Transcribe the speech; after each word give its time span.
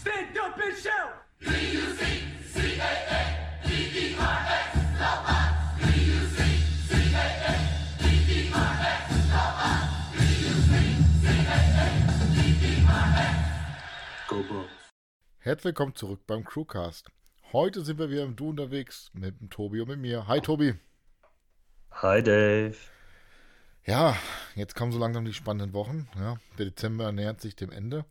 Stand 0.00 0.38
up 0.38 0.56
and 0.56 0.74
shout! 0.78 1.12
Go. 14.28 14.64
Herzlich 15.40 15.64
willkommen 15.64 15.94
zurück 15.94 16.20
beim 16.26 16.44
Crewcast. 16.44 17.10
Heute 17.52 17.82
sind 17.84 17.98
wir 17.98 18.08
wieder 18.08 18.22
im 18.22 18.36
Du 18.36 18.48
unterwegs 18.48 19.10
mit 19.12 19.38
dem 19.38 19.50
Tobi 19.50 19.82
und 19.82 19.88
mit 19.88 19.98
mir. 19.98 20.26
Hi 20.28 20.40
Tobi. 20.40 20.76
Hi 21.90 22.22
Dave. 22.22 22.76
Ja, 23.84 24.16
jetzt 24.54 24.74
kommen 24.74 24.92
so 24.92 24.98
langsam 24.98 25.26
die 25.26 25.34
spannenden 25.34 25.74
Wochen. 25.74 26.08
Ja, 26.16 26.38
der 26.58 26.66
Dezember 26.66 27.12
nähert 27.12 27.42
sich 27.42 27.54
dem 27.54 27.70
Ende 27.70 28.06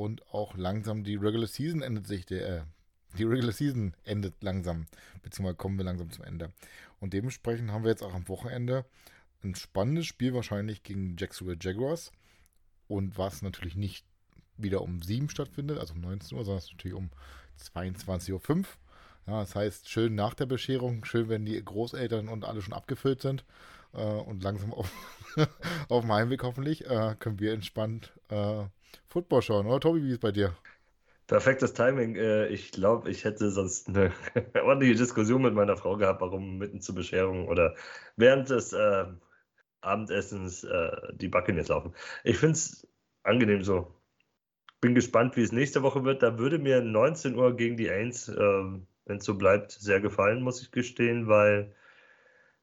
und 0.00 0.26
auch 0.32 0.56
langsam 0.56 1.04
die 1.04 1.16
Regular 1.16 1.46
Season 1.46 1.82
endet 1.82 2.06
sich. 2.06 2.24
Der, 2.24 2.48
äh, 2.48 2.62
die 3.18 3.24
Regular 3.24 3.52
Season 3.52 3.94
endet 4.04 4.42
langsam, 4.42 4.86
beziehungsweise 5.22 5.56
kommen 5.56 5.76
wir 5.76 5.84
langsam 5.84 6.10
zum 6.10 6.24
Ende. 6.24 6.52
Und 7.00 7.12
dementsprechend 7.12 7.70
haben 7.70 7.84
wir 7.84 7.90
jetzt 7.90 8.02
auch 8.02 8.14
am 8.14 8.26
Wochenende 8.28 8.86
ein 9.42 9.54
spannendes 9.54 10.06
Spiel 10.06 10.32
wahrscheinlich 10.32 10.82
gegen 10.82 11.16
Jacksonville 11.18 11.58
Jaguars. 11.60 12.12
Und 12.88 13.18
was 13.18 13.42
natürlich 13.42 13.76
nicht 13.76 14.06
wieder 14.56 14.80
um 14.80 15.02
7 15.02 15.28
stattfindet, 15.28 15.78
also 15.78 15.92
um 15.92 16.00
19 16.00 16.38
Uhr, 16.38 16.44
sondern 16.44 16.58
es 16.58 16.64
ist 16.64 16.72
natürlich 16.72 16.96
um 16.96 17.10
22.05 17.58 18.32
Uhr. 18.32 18.64
Ja, 19.26 19.40
das 19.40 19.54
heißt, 19.54 19.88
schön 19.90 20.14
nach 20.14 20.32
der 20.32 20.46
Bescherung, 20.46 21.04
schön, 21.04 21.28
wenn 21.28 21.44
die 21.44 21.62
Großeltern 21.62 22.28
und 22.28 22.46
alle 22.46 22.62
schon 22.62 22.72
abgefüllt 22.72 23.20
sind 23.20 23.44
äh, 23.92 24.02
und 24.02 24.42
langsam 24.42 24.72
auf, 24.72 24.90
auf 25.88 26.00
dem 26.02 26.12
Heimweg 26.12 26.42
hoffentlich, 26.42 26.86
äh, 26.86 27.16
können 27.18 27.38
wir 27.38 27.52
entspannt 27.52 28.12
äh, 28.28 28.64
Football 29.08 29.42
schauen. 29.42 29.66
Oder 29.66 29.80
Tobi, 29.80 30.02
wie 30.02 30.08
ist 30.08 30.14
es 30.14 30.20
bei 30.20 30.32
dir? 30.32 30.56
Perfektes 31.26 31.72
Timing. 31.74 32.16
Äh, 32.16 32.48
Ich 32.48 32.72
glaube, 32.72 33.10
ich 33.10 33.24
hätte 33.24 33.50
sonst 33.50 33.88
eine 33.88 34.12
ordentliche 34.64 34.94
Diskussion 34.96 35.42
mit 35.42 35.54
meiner 35.54 35.76
Frau 35.76 35.96
gehabt, 35.96 36.20
warum 36.20 36.58
mitten 36.58 36.80
zur 36.80 36.94
Bescherung 36.96 37.48
oder 37.48 37.74
während 38.16 38.50
des 38.50 38.72
äh, 38.72 39.06
Abendessens 39.82 40.64
äh, 40.64 40.90
die 41.14 41.28
Buccaneers 41.28 41.68
laufen. 41.68 41.94
Ich 42.24 42.38
finde 42.38 42.54
es 42.54 42.88
angenehm 43.24 43.62
so. 43.64 43.94
Bin 44.80 44.94
gespannt, 44.94 45.36
wie 45.36 45.42
es 45.42 45.52
nächste 45.52 45.82
Woche 45.82 46.04
wird. 46.04 46.22
Da 46.22 46.38
würde 46.38 46.58
mir 46.58 46.82
19 46.82 47.36
Uhr 47.36 47.56
gegen 47.56 47.76
die 47.76 47.90
Ains, 47.90 48.28
äh, 48.28 48.34
wenn 49.06 49.18
es 49.18 49.24
so 49.24 49.36
bleibt, 49.36 49.72
sehr 49.72 50.00
gefallen, 50.00 50.42
muss 50.42 50.62
ich 50.62 50.72
gestehen, 50.72 51.28
weil 51.28 51.74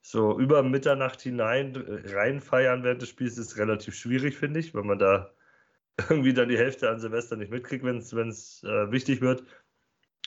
so 0.02 0.40
über 0.40 0.64
Mitternacht 0.64 1.22
hinein 1.22 1.76
äh, 1.76 2.14
reinfeiern 2.16 2.84
während 2.84 3.02
des 3.02 3.10
Spiels 3.10 3.38
ist 3.38 3.58
relativ 3.58 3.96
schwierig, 3.96 4.38
finde 4.38 4.60
ich, 4.60 4.74
weil 4.76 4.84
man 4.84 5.00
da 5.00 5.34
irgendwie 6.10 6.34
dann 6.34 6.50
die 6.50 6.58
Hälfte 6.58 6.90
an 6.90 7.00
Silvester 7.00 7.36
nicht 7.36 7.52
mitkriegt, 7.52 7.84
wenn 7.84 7.98
es 7.98 8.64
äh, 8.64 8.92
wichtig 8.92 9.22
wird. 9.22 9.44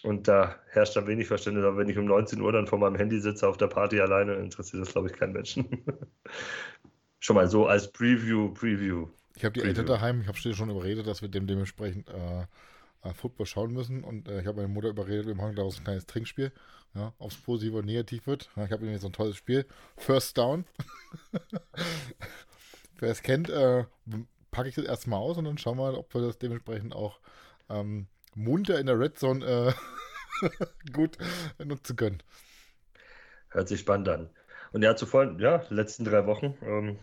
Und 0.03 0.29
da 0.29 0.57
herrscht 0.69 0.97
dann 0.97 1.07
wenig 1.07 1.29
Verständnis. 1.29 1.65
Aber 1.65 1.77
wenn 1.77 1.89
ich 1.89 1.99
um 1.99 2.07
19 2.07 2.41
Uhr 2.41 2.53
dann 2.53 2.67
vor 2.67 2.79
meinem 2.79 2.97
Handy 2.97 3.21
sitze 3.21 3.47
auf 3.47 3.59
der 3.59 3.67
Party 3.67 4.01
alleine, 4.01 4.35
interessiert 4.35 4.83
das, 4.83 4.93
glaube 4.93 5.09
ich, 5.09 5.15
keinen 5.15 5.33
Menschen. 5.33 5.69
Schon 7.19 7.37
mal 7.37 7.49
so 7.49 7.67
als 7.67 7.93
Preview, 7.93 8.53
Preview. 8.55 9.09
Ich 9.37 9.45
habe 9.45 9.53
die. 9.53 9.61
Eltern 9.61 9.87
daheim, 9.87 10.23
ich 10.23 10.29
habe 10.29 10.39
schon 10.39 10.71
überredet, 10.71 11.07
dass 11.07 11.21
wir 11.21 11.29
dem 11.29 11.47
dementsprechend 11.47 12.09
äh, 12.09 12.47
äh, 13.03 13.15
Football 13.15 13.47
schauen 13.47 13.73
müssen. 13.73 14.05
Und 14.05 14.29
äh, 14.29 14.41
ich 14.41 14.47
habe 14.47 14.57
meine 14.57 14.69
Mutter 14.69 14.89
überredet, 14.89 15.27
wir 15.27 15.35
machen 15.35 15.55
daraus 15.55 15.79
ein 15.79 15.85
kleines 15.85 16.07
Trinkspiel. 16.07 16.53
Ja, 16.95 17.15
ob 17.19 17.31
es 17.31 17.37
positiv 17.37 17.75
oder 17.75 17.87
negativ 17.87 18.27
wird. 18.27 18.51
Ja, 18.57 18.65
ich 18.65 18.73
habe 18.73 18.87
jetzt 18.87 19.03
so 19.03 19.09
ein 19.09 19.13
tolles 19.13 19.37
Spiel. 19.37 19.65
First 19.97 20.37
Down. 20.39 20.65
Wer 22.99 23.11
es 23.11 23.23
kennt, 23.23 23.49
äh, 23.49 23.85
packe 24.51 24.69
ich 24.69 24.75
das 24.75 24.85
erstmal 24.85 25.21
aus 25.21 25.39
und 25.39 25.45
dann 25.45 25.59
schauen 25.59 25.79
wir 25.79 25.91
mal, 25.91 25.95
ob 25.95 26.13
wir 26.15 26.21
das 26.23 26.39
dementsprechend 26.39 26.95
auch 26.95 27.21
ähm, 27.69 28.07
munter 28.35 28.79
in 28.79 28.87
der 28.87 28.99
Red 28.99 29.19
Zone 29.19 29.45
äh, 29.45 29.73
gut 30.93 31.19
nutzen 31.63 31.97
können. 31.97 32.23
Hört 33.51 33.69
sich 33.69 33.81
spannend 33.81 34.09
an. 34.09 34.31
Und 34.73 34.83
ja, 34.83 34.95
zuvor, 34.95 35.39
ja, 35.41 35.65
letzten 35.69 36.05
drei 36.05 36.27
Wochen 36.27 36.57
ähm, 36.63 36.99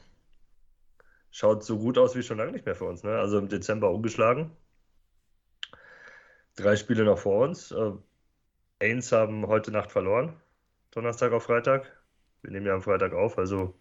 schaut 1.32 1.64
so 1.64 1.78
gut 1.78 1.98
aus 1.98 2.16
wie 2.16 2.24
schon 2.24 2.38
lange 2.38 2.52
nicht 2.54 2.66
mehr 2.66 2.76
für 2.76 2.86
uns. 2.86 3.04
Ne? 3.04 3.18
Also 3.18 3.38
im 3.38 3.50
Dezember 3.50 3.92
ungeschlagen. 3.92 4.52
Drei 6.56 6.76
Spiele 6.76 7.04
noch 7.04 7.20
vor 7.20 7.46
uns. 7.46 7.72
Äh, 7.72 7.92
Ains 8.82 9.12
haben 9.12 9.48
heute 9.48 9.72
Nacht 9.72 9.92
verloren. 9.92 10.40
Donnerstag 10.92 11.32
auf 11.34 11.44
Freitag. 11.44 11.92
Wir 12.42 12.52
nehmen 12.52 12.66
ja 12.66 12.74
am 12.74 12.82
Freitag 12.82 13.14
auf, 13.14 13.38
also 13.38 13.76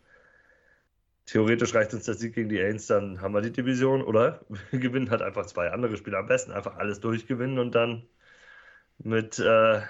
theoretisch 1.26 1.74
reicht 1.74 1.94
uns 1.94 2.04
der 2.06 2.14
Sieg 2.14 2.34
gegen 2.34 2.48
die 2.48 2.60
Ains, 2.62 2.86
dann 2.86 3.20
haben 3.20 3.34
wir 3.34 3.42
die 3.42 3.52
Division. 3.52 4.02
Oder 4.02 4.44
wir 4.70 4.80
gewinnen 4.80 5.10
halt 5.10 5.22
einfach 5.22 5.46
zwei 5.46 5.70
andere 5.72 5.96
Spiele. 5.96 6.18
Am 6.18 6.26
besten 6.26 6.52
einfach 6.52 6.76
alles 6.76 7.00
durchgewinnen 7.00 7.58
und 7.58 7.74
dann 7.74 8.08
mit, 8.98 9.38
äh, 9.38 9.82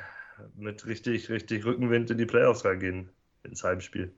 mit 0.57 0.87
richtig, 0.87 1.31
richtig 1.31 1.65
Rückenwind 1.65 2.11
in 2.11 2.19
die 2.19 2.27
Playoffs 2.27 2.65
reingehen 2.65 3.11
ins 3.45 3.65
Heimspiel. 3.65 4.15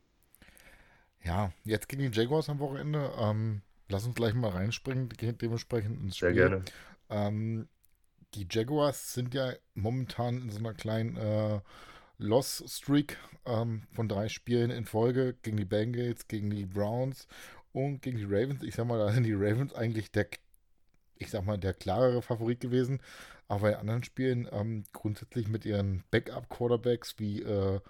Ja, 1.24 1.52
jetzt 1.64 1.88
gegen 1.88 2.10
die 2.10 2.18
Jaguars 2.20 2.48
am 2.48 2.58
Wochenende. 2.58 3.12
Ähm, 3.18 3.62
lass 3.88 4.04
uns 4.06 4.14
gleich 4.14 4.34
mal 4.34 4.50
reinspringen, 4.50 5.08
de- 5.10 5.32
dementsprechend 5.32 6.00
ins 6.00 6.16
Sehr 6.20 6.32
Spiel. 6.32 6.34
gerne. 6.34 6.70
Ähm, 7.10 7.68
die 8.34 8.46
Jaguars 8.50 9.14
sind 9.14 9.34
ja 9.34 9.54
momentan 9.74 10.42
in 10.42 10.50
so 10.50 10.58
einer 10.58 10.74
kleinen 10.74 11.16
äh, 11.16 11.60
Loss-Streak 12.18 13.16
ähm, 13.46 13.82
von 13.92 14.08
drei 14.08 14.28
Spielen 14.28 14.70
in 14.70 14.84
Folge 14.84 15.36
gegen 15.42 15.56
die 15.56 15.64
Bengals, 15.64 16.28
gegen 16.28 16.50
die 16.50 16.66
Browns 16.66 17.28
und 17.72 18.02
gegen 18.02 18.18
die 18.18 18.24
Ravens. 18.24 18.62
Ich 18.62 18.74
sag 18.74 18.86
mal, 18.86 18.98
da 18.98 19.12
sind 19.12 19.24
die 19.24 19.34
Ravens 19.34 19.74
eigentlich 19.74 20.10
der, 20.10 20.26
ich 21.16 21.30
sag 21.30 21.44
mal, 21.44 21.58
der 21.58 21.74
klarere 21.74 22.22
Favorit 22.22 22.60
gewesen. 22.60 23.00
Aber 23.46 23.70
in 23.70 23.76
anderen 23.76 24.04
Spielen 24.04 24.48
ähm, 24.52 24.84
grundsätzlich 24.92 25.48
mit 25.48 25.64
ihren 25.64 26.04
Backup-Quarterbacks 26.10 27.18
wie 27.18 27.42
äh, 27.42 27.80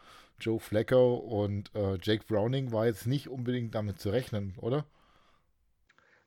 Joe 0.41 0.61
Flacco 0.61 1.17
und 1.17 1.75
äh, 1.75 1.99
Jake 2.01 2.25
Browning 2.29 2.71
war 2.71 2.87
jetzt 2.87 3.07
nicht 3.07 3.29
unbedingt 3.29 3.75
damit 3.75 3.99
zu 3.99 4.11
rechnen, 4.11 4.55
oder? 4.59 4.85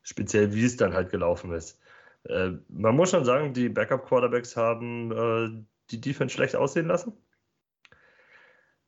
Speziell 0.02 0.52
wie 0.54 0.64
es 0.64 0.76
dann 0.76 0.92
halt 0.92 1.10
gelaufen 1.10 1.52
ist. 1.52 1.78
Äh, 2.24 2.50
man 2.68 2.94
muss 2.94 3.10
schon 3.10 3.24
sagen, 3.24 3.54
die 3.54 3.68
Backup-Quarterbacks 3.68 4.56
haben 4.56 5.12
äh, 5.12 5.64
die 5.90 6.00
Defense 6.00 6.34
schlecht 6.34 6.56
aussehen 6.56 6.88
lassen. 6.88 7.12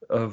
Äh, 0.08 0.28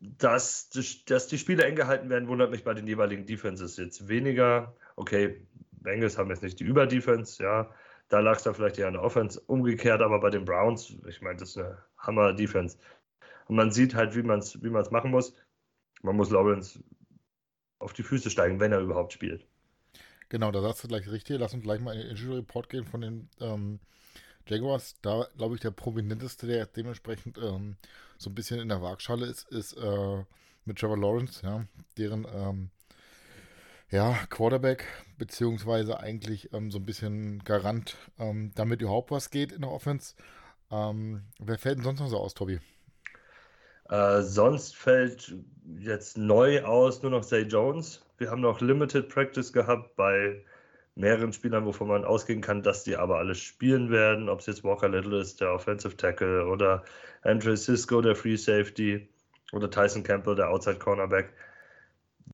dass, 0.00 0.70
dass 1.06 1.26
die 1.28 1.38
Spiele 1.38 1.64
eng 1.64 1.76
gehalten 1.76 2.08
werden, 2.08 2.28
wundert 2.28 2.50
mich 2.50 2.64
bei 2.64 2.72
den 2.72 2.86
jeweiligen 2.86 3.26
Defenses 3.26 3.76
jetzt 3.76 4.08
weniger. 4.08 4.74
Okay, 4.96 5.46
Bengals 5.72 6.16
haben 6.16 6.30
jetzt 6.30 6.42
nicht 6.42 6.58
die 6.58 6.64
Über-Defense, 6.64 7.42
ja. 7.42 7.70
Da 8.08 8.20
lag 8.20 8.38
es 8.38 8.42
dann 8.42 8.54
vielleicht 8.54 8.78
eher 8.78 8.88
an 8.88 8.94
der 8.94 9.02
Offense. 9.02 9.40
Umgekehrt 9.46 10.00
aber 10.00 10.18
bei 10.20 10.30
den 10.30 10.44
Browns, 10.44 10.96
ich 11.06 11.20
meine, 11.20 11.38
das 11.38 11.50
ist 11.50 11.58
eine 11.58 11.78
Hammer-Defense. 11.98 12.78
Und 13.46 13.56
man 13.56 13.70
sieht 13.70 13.94
halt, 13.94 14.16
wie 14.16 14.22
man 14.22 14.40
es 14.40 14.60
wie 14.62 14.70
man's 14.70 14.90
machen 14.90 15.10
muss. 15.10 15.34
Man 16.02 16.16
muss 16.16 16.30
Lawrence 16.30 16.82
auf 17.78 17.92
die 17.92 18.02
Füße 18.02 18.30
steigen, 18.30 18.58
wenn 18.58 18.72
er 18.72 18.80
überhaupt 18.80 19.12
spielt. 19.12 19.46
Genau, 20.28 20.50
da 20.50 20.62
sagst 20.62 20.84
du 20.84 20.88
gleich 20.88 21.10
richtig. 21.10 21.38
Lass 21.38 21.54
uns 21.54 21.62
gleich 21.62 21.80
mal 21.80 21.94
in 21.94 22.00
den 22.00 22.10
Injury 22.10 22.36
Report 22.36 22.68
gehen 22.68 22.84
von 22.84 23.00
den 23.00 23.28
ähm, 23.40 23.80
Jaguars. 24.46 24.94
Da, 25.02 25.26
glaube 25.36 25.56
ich, 25.56 25.60
der 25.60 25.72
prominenteste, 25.72 26.46
der 26.46 26.66
dementsprechend 26.66 27.38
ähm, 27.38 27.76
so 28.20 28.28
ein 28.28 28.34
bisschen 28.34 28.60
in 28.60 28.68
der 28.68 28.82
Waagschale 28.82 29.24
ist, 29.24 29.48
ist 29.50 29.72
äh, 29.72 30.24
mit 30.66 30.78
Trevor 30.78 30.98
Lawrence, 30.98 31.40
ja, 31.42 31.64
deren 31.96 32.26
ähm, 32.30 32.70
ja, 33.90 34.14
Quarterback, 34.28 34.84
beziehungsweise 35.16 35.98
eigentlich 35.98 36.52
ähm, 36.52 36.70
so 36.70 36.78
ein 36.78 36.84
bisschen 36.84 37.42
Garant, 37.44 37.96
ähm, 38.18 38.52
damit 38.54 38.82
überhaupt 38.82 39.10
was 39.10 39.30
geht 39.30 39.52
in 39.52 39.62
der 39.62 39.70
Offense. 39.70 40.14
Ähm, 40.70 41.22
wer 41.38 41.58
fällt 41.58 41.78
denn 41.78 41.84
sonst 41.84 42.00
noch 42.00 42.08
so 42.08 42.18
aus, 42.18 42.34
Tobi? 42.34 42.60
Äh, 43.88 44.20
sonst 44.20 44.76
fällt 44.76 45.34
jetzt 45.78 46.18
neu 46.18 46.62
aus 46.62 47.02
nur 47.02 47.12
noch 47.12 47.24
Zay 47.24 47.42
Jones. 47.42 48.02
Wir 48.18 48.30
haben 48.30 48.42
noch 48.42 48.60
Limited 48.60 49.08
Practice 49.08 49.50
gehabt 49.50 49.96
bei 49.96 50.44
mehreren 51.00 51.32
Spielern, 51.32 51.66
wovon 51.66 51.88
man 51.88 52.04
ausgehen 52.04 52.40
kann, 52.40 52.62
dass 52.62 52.84
die 52.84 52.96
aber 52.96 53.18
alle 53.18 53.34
spielen 53.34 53.90
werden. 53.90 54.28
Ob 54.28 54.40
es 54.40 54.46
jetzt 54.46 54.64
Walker 54.64 54.88
Little 54.88 55.20
ist, 55.20 55.40
der 55.40 55.52
Offensive 55.52 55.96
Tackle, 55.96 56.46
oder 56.46 56.84
Andre 57.22 57.56
Cisco, 57.56 58.00
der 58.00 58.14
Free 58.14 58.36
Safety, 58.36 59.08
oder 59.52 59.70
Tyson 59.70 60.02
Campbell, 60.02 60.36
der 60.36 60.50
Outside 60.50 60.78
Cornerback. 60.78 61.32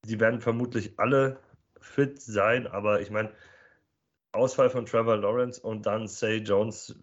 Die 0.04 0.20
werden 0.20 0.40
vermutlich 0.40 0.94
alle 0.98 1.38
fit 1.80 2.20
sein, 2.20 2.66
aber 2.66 3.00
ich 3.00 3.10
meine, 3.10 3.30
Ausfall 4.32 4.70
von 4.70 4.86
Trevor 4.86 5.16
Lawrence 5.16 5.60
und 5.60 5.86
dann 5.86 6.08
Zay 6.08 6.38
Jones, 6.38 6.94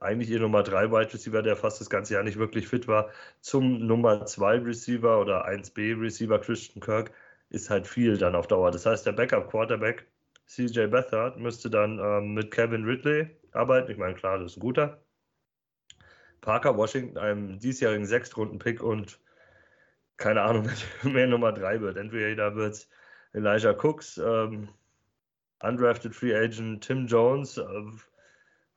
eigentlich 0.00 0.30
ihr 0.30 0.40
Nummer 0.40 0.62
3 0.62 0.90
Wide 0.90 1.12
Receiver, 1.12 1.42
der 1.42 1.56
fast 1.56 1.80
das 1.80 1.90
ganze 1.90 2.14
Jahr 2.14 2.22
nicht 2.22 2.38
wirklich 2.38 2.68
fit 2.68 2.88
war, 2.88 3.10
zum 3.40 3.86
Nummer 3.86 4.26
2 4.26 4.58
Receiver 4.58 5.20
oder 5.20 5.46
1B 5.46 6.00
Receiver 6.00 6.38
Christian 6.40 6.80
Kirk, 6.80 7.12
ist 7.50 7.70
halt 7.70 7.86
viel 7.86 8.18
dann 8.18 8.34
auf 8.34 8.46
Dauer. 8.46 8.70
Das 8.70 8.86
heißt, 8.86 9.06
der 9.06 9.12
Backup 9.12 9.50
Quarterback 9.50 10.06
CJ 10.48 10.86
Beathard 10.86 11.38
müsste 11.38 11.70
dann 11.70 11.98
ähm, 11.98 12.34
mit 12.34 12.50
Kevin 12.50 12.84
Ridley 12.84 13.28
arbeiten. 13.52 13.92
Ich 13.92 13.98
meine, 13.98 14.14
klar, 14.14 14.38
das 14.38 14.52
ist 14.52 14.56
ein 14.56 14.60
guter. 14.60 15.00
Parker 16.40 16.76
Washington, 16.76 17.18
einem 17.18 17.58
diesjährigen 17.58 18.06
Sechstrunden-Pick 18.06 18.82
und 18.82 19.20
keine 20.16 20.42
Ahnung, 20.42 20.68
wer 21.02 21.26
Nummer 21.26 21.52
3 21.52 21.80
wird. 21.80 21.96
Entweder 21.96 22.54
wird 22.54 22.74
es 22.74 22.90
Elijah 23.32 23.72
Cooks, 23.72 24.18
ähm, 24.18 24.68
Undrafted 25.60 26.14
Free 26.14 26.34
Agent 26.34 26.84
Tim 26.84 27.06
Jones, 27.06 27.58
äh, 27.58 27.64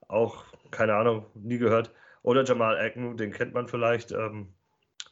auch, 0.08 0.46
keine 0.72 0.96
Ahnung, 0.96 1.26
nie 1.36 1.58
gehört. 1.58 1.94
Oder 2.24 2.44
Jamal 2.44 2.78
Agnew, 2.78 3.14
den 3.14 3.32
kennt 3.32 3.54
man 3.54 3.68
vielleicht. 3.68 4.12
Ähm, 4.12 4.54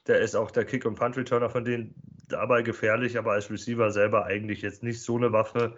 der 0.07 0.19
ist 0.19 0.35
auch 0.35 0.51
der 0.51 0.65
Kick- 0.65 0.85
und 0.85 0.95
Punt-Returner 0.95 1.50
von 1.50 1.63
denen 1.63 1.95
dabei 2.27 2.63
gefährlich, 2.63 3.17
aber 3.17 3.33
als 3.33 3.50
Receiver 3.50 3.91
selber 3.91 4.25
eigentlich 4.25 4.62
jetzt 4.62 4.83
nicht 4.83 5.01
so 5.01 5.17
eine 5.17 5.31
Waffe. 5.31 5.77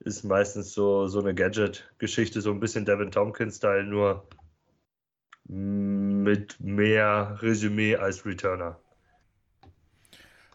Ist 0.00 0.24
meistens 0.24 0.72
so, 0.72 1.06
so 1.08 1.20
eine 1.20 1.34
Gadget-Geschichte, 1.34 2.40
so 2.40 2.50
ein 2.50 2.60
bisschen 2.60 2.84
Devin 2.84 3.10
Tompkins-Style, 3.10 3.84
nur 3.84 4.28
mit 5.48 6.58
mehr 6.60 7.38
Resümee 7.40 7.96
als 7.96 8.24
Returner. 8.24 8.78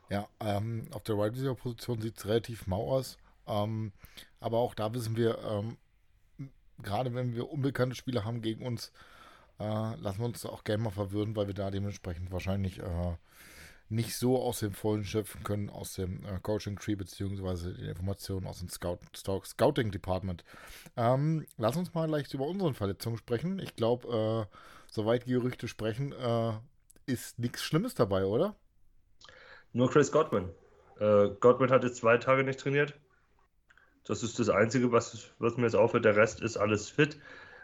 Ja, 0.09 0.27
ähm, 0.41 0.88
auf 0.91 1.03
der 1.03 1.17
Wide 1.17 1.31
Receiver 1.31 1.55
Position 1.55 2.01
sieht 2.01 2.17
es 2.17 2.25
relativ 2.25 2.67
mau 2.67 2.91
aus. 2.91 3.17
Ähm, 3.47 3.93
aber 4.41 4.57
auch 4.57 4.75
da 4.75 4.93
wissen 4.93 5.15
wir, 5.15 5.38
ähm, 5.39 5.77
gerade 6.81 7.13
wenn 7.13 7.33
wir 7.33 7.49
unbekannte 7.49 7.95
Spieler 7.95 8.25
haben 8.25 8.41
gegen 8.41 8.65
uns, 8.65 8.91
äh, 9.59 9.95
lassen 9.95 10.19
wir 10.19 10.25
uns 10.25 10.45
auch 10.45 10.63
gerne 10.63 10.83
mal 10.83 10.89
verwirren, 10.91 11.35
weil 11.35 11.47
wir 11.47 11.53
da 11.53 11.71
dementsprechend 11.71 12.31
wahrscheinlich 12.31 12.79
äh, 12.79 13.15
nicht 13.91 14.15
so 14.15 14.41
aus 14.41 14.59
dem 14.59 14.73
Vollen 14.73 15.03
schöpfen 15.03 15.43
können, 15.43 15.69
aus 15.69 15.93
dem 15.93 16.23
äh, 16.25 16.39
Coaching 16.41 16.77
Tree 16.77 16.95
beziehungsweise 16.95 17.73
den 17.73 17.89
Informationen 17.89 18.47
aus 18.47 18.59
dem 18.59 18.69
Scout, 18.69 18.99
Scouting 19.13 19.91
Department. 19.91 20.45
Ähm, 20.95 21.45
lass 21.57 21.75
uns 21.75 21.93
mal 21.93 22.09
leicht 22.09 22.33
über 22.33 22.47
unsere 22.47 22.73
Verletzungen 22.73 23.17
sprechen. 23.17 23.59
Ich 23.59 23.75
glaube, 23.75 24.47
äh, 24.49 24.57
soweit 24.88 25.25
Gerüchte 25.25 25.67
sprechen, 25.67 26.13
äh, 26.13 26.53
ist 27.05 27.38
nichts 27.38 27.61
Schlimmes 27.63 27.93
dabei, 27.93 28.25
oder? 28.25 28.55
Nur 29.73 29.91
Chris 29.91 30.11
Godwin. 30.11 30.49
Äh, 30.99 31.29
Godwin 31.39 31.69
hat 31.69 31.83
jetzt 31.83 31.97
zwei 31.97 32.17
Tage 32.17 32.43
nicht 32.43 32.61
trainiert. 32.61 32.93
Das 34.05 34.23
ist 34.23 34.39
das 34.39 34.49
Einzige, 34.49 34.91
was, 34.91 35.31
was 35.38 35.57
mir 35.57 35.63
jetzt 35.63 35.75
auffällt. 35.75 36.05
Der 36.05 36.15
Rest 36.15 36.41
ist 36.41 36.55
alles 36.55 36.89
fit. 36.89 37.19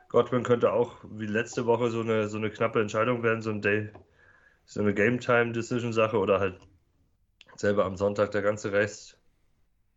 Godwin 0.09 0.43
könnte 0.43 0.71
auch 0.73 0.97
wie 1.09 1.25
letzte 1.25 1.65
Woche 1.65 1.89
so 1.89 2.01
eine, 2.01 2.27
so 2.27 2.37
eine 2.37 2.49
knappe 2.49 2.81
Entscheidung 2.81 3.23
werden, 3.23 3.41
so 3.41 3.49
ein 3.49 3.61
Day, 3.61 3.91
so 4.67 4.81
eine 4.81 4.93
Game-Time-Decision-Sache 4.93 6.17
oder 6.17 6.39
halt 6.39 6.59
selber 7.55 7.85
am 7.85 7.97
Sonntag 7.97 8.31
der 8.31 8.41
ganze 8.41 8.71
Rest 8.71 9.17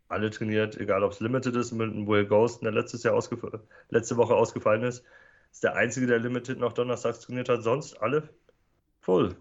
alle 0.09 0.31
trainiert, 0.31 0.77
egal 0.77 1.05
ob 1.05 1.13
es 1.13 1.21
Limited 1.21 1.55
ist, 1.57 1.73
mit 1.73 1.91
einem 1.91 2.07
Will 2.07 2.27
Ghost, 2.27 2.63
der 2.63 2.73
letztes 2.73 3.03
Jahr 3.03 3.21
letzte 3.91 4.17
Woche 4.17 4.35
ausgefallen 4.35 4.83
ist. 4.83 5.05
Ist 5.53 5.65
der 5.65 5.75
einzige, 5.75 6.07
der 6.07 6.19
Limited 6.19 6.59
noch 6.59 6.73
donnerstags 6.73 7.21
trainiert 7.21 7.49
hat. 7.49 7.63
Sonst 7.63 8.01
alle 8.01 8.29
voll. 9.01 9.37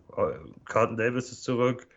Carlton 0.65 0.97
Davis 0.97 1.31
ist 1.31 1.43
zurück. 1.43 1.87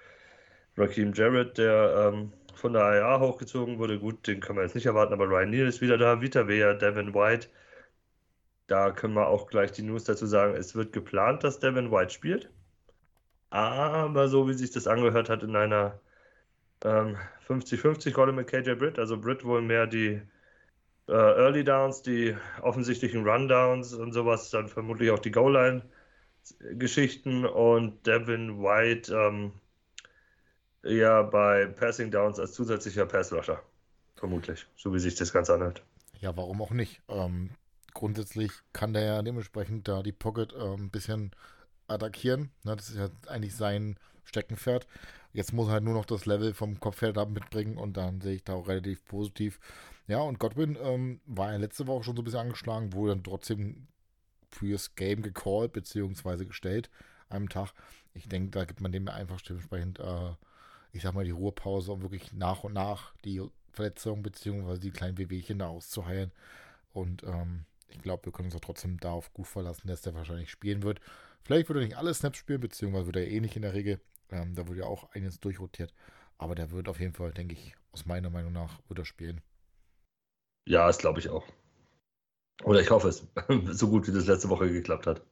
Raheem 0.76 1.12
Jarrett, 1.12 1.58
der 1.58 2.12
ähm, 2.12 2.32
von 2.54 2.72
der 2.72 3.00
IA 3.00 3.20
hochgezogen 3.20 3.78
wurde, 3.78 3.98
gut, 3.98 4.26
den 4.26 4.40
können 4.40 4.58
wir 4.58 4.64
jetzt 4.64 4.74
nicht 4.74 4.86
erwarten, 4.86 5.12
aber 5.12 5.26
Ryan 5.28 5.50
Neal 5.50 5.66
ist 5.66 5.80
wieder 5.80 5.98
da, 5.98 6.20
Vita 6.20 6.48
Vea, 6.48 6.74
Devin 6.74 7.14
White. 7.14 7.48
Da 8.68 8.90
können 8.90 9.14
wir 9.14 9.26
auch 9.26 9.48
gleich 9.48 9.72
die 9.72 9.82
News 9.82 10.04
dazu 10.04 10.26
sagen, 10.26 10.54
es 10.54 10.74
wird 10.74 10.92
geplant, 10.92 11.44
dass 11.44 11.60
Devin 11.60 11.90
White 11.90 12.12
spielt. 12.12 12.50
Aber 13.52 14.28
so 14.28 14.48
wie 14.48 14.54
sich 14.54 14.70
das 14.70 14.86
angehört 14.86 15.28
hat 15.28 15.42
in 15.42 15.56
einer 15.56 16.00
ähm, 16.82 17.18
50-50-Rolle 17.46 18.32
mit 18.32 18.48
KJ 18.48 18.76
Britt, 18.76 18.98
also 18.98 19.20
Britt 19.20 19.44
wohl 19.44 19.60
mehr 19.60 19.86
die 19.86 20.22
äh, 21.06 21.12
Early 21.12 21.62
Downs, 21.62 22.00
die 22.00 22.34
offensichtlichen 22.62 23.28
Rundowns 23.28 23.92
und 23.92 24.12
sowas, 24.12 24.48
dann 24.48 24.68
vermutlich 24.68 25.10
auch 25.10 25.18
die 25.18 25.32
Goal-Line-Geschichten 25.32 27.44
und 27.44 28.06
Devin 28.06 28.62
White 28.62 29.14
ähm, 29.14 29.52
ja 30.82 31.22
bei 31.22 31.66
Passing 31.66 32.10
Downs 32.10 32.38
als 32.38 32.54
zusätzlicher 32.54 33.04
Passrusher. 33.04 33.62
Vermutlich, 34.16 34.66
so 34.76 34.94
wie 34.94 34.98
sich 34.98 35.16
das 35.16 35.30
Ganze 35.30 35.52
anhört. 35.52 35.82
Ja, 36.20 36.34
warum 36.38 36.62
auch 36.62 36.70
nicht? 36.70 37.02
Ähm, 37.08 37.50
grundsätzlich 37.92 38.50
kann 38.72 38.94
der 38.94 39.02
ja 39.02 39.20
dementsprechend 39.20 39.88
da 39.88 40.02
die 40.02 40.12
Pocket 40.12 40.54
äh, 40.54 40.74
ein 40.74 40.88
bisschen 40.88 41.32
attackieren. 41.92 42.50
Ne, 42.64 42.76
das 42.76 42.90
ist 42.90 42.96
ja 42.96 43.08
eigentlich 43.28 43.54
sein 43.54 43.98
Steckenpferd. 44.24 44.86
Jetzt 45.32 45.52
muss 45.52 45.68
er 45.68 45.74
halt 45.74 45.84
nur 45.84 45.94
noch 45.94 46.04
das 46.04 46.26
Level 46.26 46.54
vom 46.54 46.78
Kopfheld 46.78 47.16
da 47.16 47.24
mitbringen 47.24 47.78
und 47.78 47.96
dann 47.96 48.20
sehe 48.20 48.34
ich 48.34 48.44
da 48.44 48.54
auch 48.54 48.68
relativ 48.68 49.04
positiv. 49.04 49.60
Ja, 50.06 50.20
und 50.20 50.38
Godwin 50.38 50.76
ähm, 50.82 51.20
war 51.26 51.52
ja 51.52 51.58
letzte 51.58 51.86
Woche 51.86 52.04
schon 52.04 52.16
so 52.16 52.22
ein 52.22 52.24
bisschen 52.24 52.40
angeschlagen, 52.40 52.92
wurde 52.92 53.14
dann 53.14 53.24
trotzdem 53.24 53.86
fürs 54.50 54.94
Game 54.94 55.22
gecallt 55.22 55.72
bzw. 55.72 56.44
gestellt 56.44 56.90
einem 57.30 57.48
Tag. 57.48 57.72
Ich 58.12 58.28
denke, 58.28 58.50
da 58.50 58.64
gibt 58.66 58.82
man 58.82 58.92
dem 58.92 59.08
einfach 59.08 59.40
dementsprechend 59.40 59.98
äh, 60.00 60.34
ich 60.92 61.02
sag 61.02 61.14
mal, 61.14 61.24
die 61.24 61.30
Ruhepause, 61.30 61.90
um 61.92 62.02
wirklich 62.02 62.32
nach 62.32 62.64
und 62.64 62.74
nach 62.74 63.14
die 63.24 63.42
Verletzung 63.72 64.22
bzw. 64.22 64.78
die 64.78 64.90
kleinen 64.90 65.18
Wehwehchen 65.18 65.58
da 65.58 65.68
auszuheilen. 65.68 66.30
Und 66.92 67.22
ähm, 67.24 67.64
ich 67.88 68.00
glaube, 68.02 68.26
wir 68.26 68.32
können 68.32 68.46
uns 68.46 68.56
auch 68.56 68.60
trotzdem 68.60 68.98
darauf 69.00 69.32
gut 69.32 69.46
verlassen, 69.46 69.88
dass 69.88 70.02
der 70.02 70.14
wahrscheinlich 70.14 70.50
spielen 70.50 70.82
wird. 70.82 71.00
Vielleicht 71.44 71.68
wird 71.68 71.78
er 71.78 71.84
nicht 71.84 71.96
alle 71.96 72.14
Snaps 72.14 72.38
spielen, 72.38 72.60
beziehungsweise 72.60 73.06
wird 73.06 73.16
er 73.16 73.28
eh 73.28 73.40
nicht 73.40 73.56
in 73.56 73.62
der 73.62 73.74
Regel. 73.74 74.00
Ähm, 74.30 74.54
da 74.54 74.66
wird 74.68 74.78
ja 74.78 74.84
auch 74.84 75.10
eines 75.12 75.40
durchrotiert. 75.40 75.92
Aber 76.38 76.54
der 76.54 76.70
wird 76.70 76.88
auf 76.88 77.00
jeden 77.00 77.14
Fall, 77.14 77.32
denke 77.32 77.54
ich, 77.54 77.74
aus 77.92 78.06
meiner 78.06 78.30
Meinung 78.30 78.52
nach, 78.52 78.80
wird 78.88 78.98
er 78.98 79.04
spielen. 79.04 79.40
Ja, 80.66 80.86
das 80.86 80.98
glaube 80.98 81.20
ich 81.20 81.28
auch. 81.28 81.44
Oder 82.64 82.80
ich 82.80 82.90
hoffe 82.90 83.08
es, 83.08 83.26
so 83.78 83.88
gut 83.88 84.06
wie 84.06 84.12
das 84.12 84.26
letzte 84.26 84.48
Woche 84.48 84.70
geklappt 84.72 85.06
hat 85.06 85.22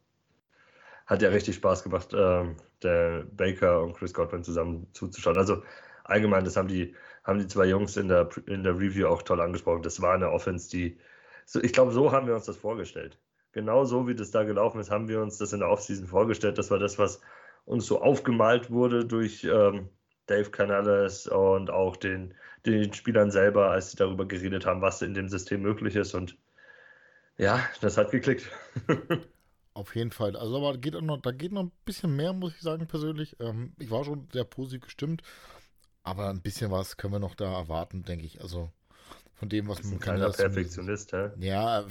hat 1.11 1.23
ja 1.23 1.29
richtig 1.31 1.57
Spaß 1.57 1.83
gemacht, 1.83 2.15
äh, 2.15 2.45
der 2.83 3.25
Baker 3.33 3.83
und 3.83 3.95
Chris 3.97 4.15
Godwin 4.15 4.45
zusammen 4.45 4.87
zuzuschauen. 4.93 5.37
Also 5.37 5.63
allgemein, 6.05 6.45
das 6.45 6.57
haben 6.57 6.69
die, 6.69 6.95
haben 7.25 7.41
die 7.41 7.49
zwei 7.49 7.67
Jungs 7.67 7.97
in 7.97 8.07
der, 8.09 8.29
in 8.47 8.63
der 8.63 8.79
Review 8.79 9.09
auch 9.09 9.23
toll 9.23 9.41
angesprochen. 9.41 9.83
Das 9.83 10.01
war 10.01 10.15
eine 10.15 10.31
Offense, 10.31 10.71
die, 10.71 10.99
so, 11.47 11.61
ich 11.63 11.73
glaube, 11.73 11.91
so 11.93 12.13
haben 12.13 12.29
wir 12.29 12.35
uns 12.37 12.47
das 12.47 12.57
vorgestellt. 12.57 13.19
Genau 13.53 13.85
so 13.85 14.07
wie 14.07 14.15
das 14.15 14.31
da 14.31 14.45
gelaufen 14.45 14.81
ist, 14.81 14.91
haben 14.91 15.09
wir 15.09 15.21
uns 15.21 15.39
das 15.39 15.53
in 15.53 15.61
der 15.61 15.71
Offseason 15.71 16.07
vorgestellt. 16.07 16.59
Das 16.59 16.71
war 16.71 16.79
das, 16.79 16.99
was 16.99 17.21
uns 17.65 17.87
so 17.87 18.01
aufgemalt 18.01 18.71
wurde 18.71 19.05
durch 19.05 19.45
ähm, 19.45 19.89
Dave 20.27 20.51
Canales 20.51 21.27
und 21.27 21.71
auch 21.71 21.97
den, 21.97 22.35
den 22.65 22.93
Spielern 22.93 23.31
selber, 23.31 23.71
als 23.71 23.91
sie 23.91 23.97
darüber 23.97 24.27
geredet 24.27 24.67
haben, 24.67 24.81
was 24.81 25.03
in 25.03 25.15
dem 25.15 25.29
System 25.29 25.63
möglich 25.63 25.97
ist. 25.97 26.15
Und 26.15 26.37
ja, 27.39 27.61
das 27.81 27.97
hat 27.97 28.11
geklickt. 28.11 28.49
Auf 29.75 29.95
jeden 29.95 30.11
Fall. 30.11 30.37
Also 30.37 30.57
aber 30.57 30.79
geht 30.79 31.01
noch, 31.01 31.21
da 31.21 31.33
geht 31.33 31.53
noch 31.53 31.63
ein 31.63 31.73
bisschen 31.85 32.15
mehr, 32.15 32.33
muss 32.33 32.55
ich 32.55 32.61
sagen, 32.61 32.87
persönlich. 32.87 33.37
Ähm, 33.41 33.73
ich 33.79 33.91
war 33.91 34.05
schon 34.05 34.29
sehr 34.33 34.45
positiv 34.45 34.83
gestimmt, 34.83 35.23
aber 36.03 36.29
ein 36.29 36.43
bisschen 36.43 36.71
was 36.71 36.97
können 36.97 37.15
wir 37.15 37.21
noch 37.21 37.35
da 37.35 37.53
erwarten, 37.53 38.05
denke 38.05 38.27
ich. 38.27 38.41
Also 38.41 38.71
von 39.35 39.49
dem, 39.49 39.69
was 39.69 39.83
man 39.85 39.99
kann. 40.01 40.21
Perfektionist, 40.21 41.13
hä? 41.13 41.31
Ja. 41.39 41.87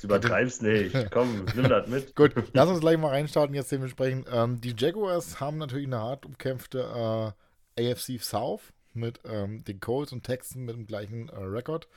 Du 0.00 0.06
übertreibst 0.06 0.62
nicht. 0.62 0.94
Komm, 1.10 1.44
nimm 1.54 1.68
das 1.68 1.88
mit. 1.88 2.14
Gut, 2.16 2.32
lass 2.52 2.68
uns 2.68 2.80
gleich 2.80 2.98
mal 2.98 3.08
reinstarten 3.08 3.54
jetzt 3.54 3.70
dementsprechend. 3.72 4.26
Ähm, 4.32 4.60
die 4.60 4.74
Jaguars 4.76 5.40
haben 5.40 5.58
natürlich 5.58 5.86
eine 5.86 5.98
hart 6.00 6.24
umkämpfte 6.24 7.34
äh, 7.76 7.92
AFC 7.92 8.20
South 8.20 8.72
mit 8.94 9.20
ähm, 9.24 9.64
den 9.64 9.80
Colts 9.80 10.12
und 10.12 10.24
Texans 10.24 10.66
mit 10.66 10.74
dem 10.74 10.86
gleichen 10.86 11.28
äh, 11.28 11.36
Rekord. 11.36 11.88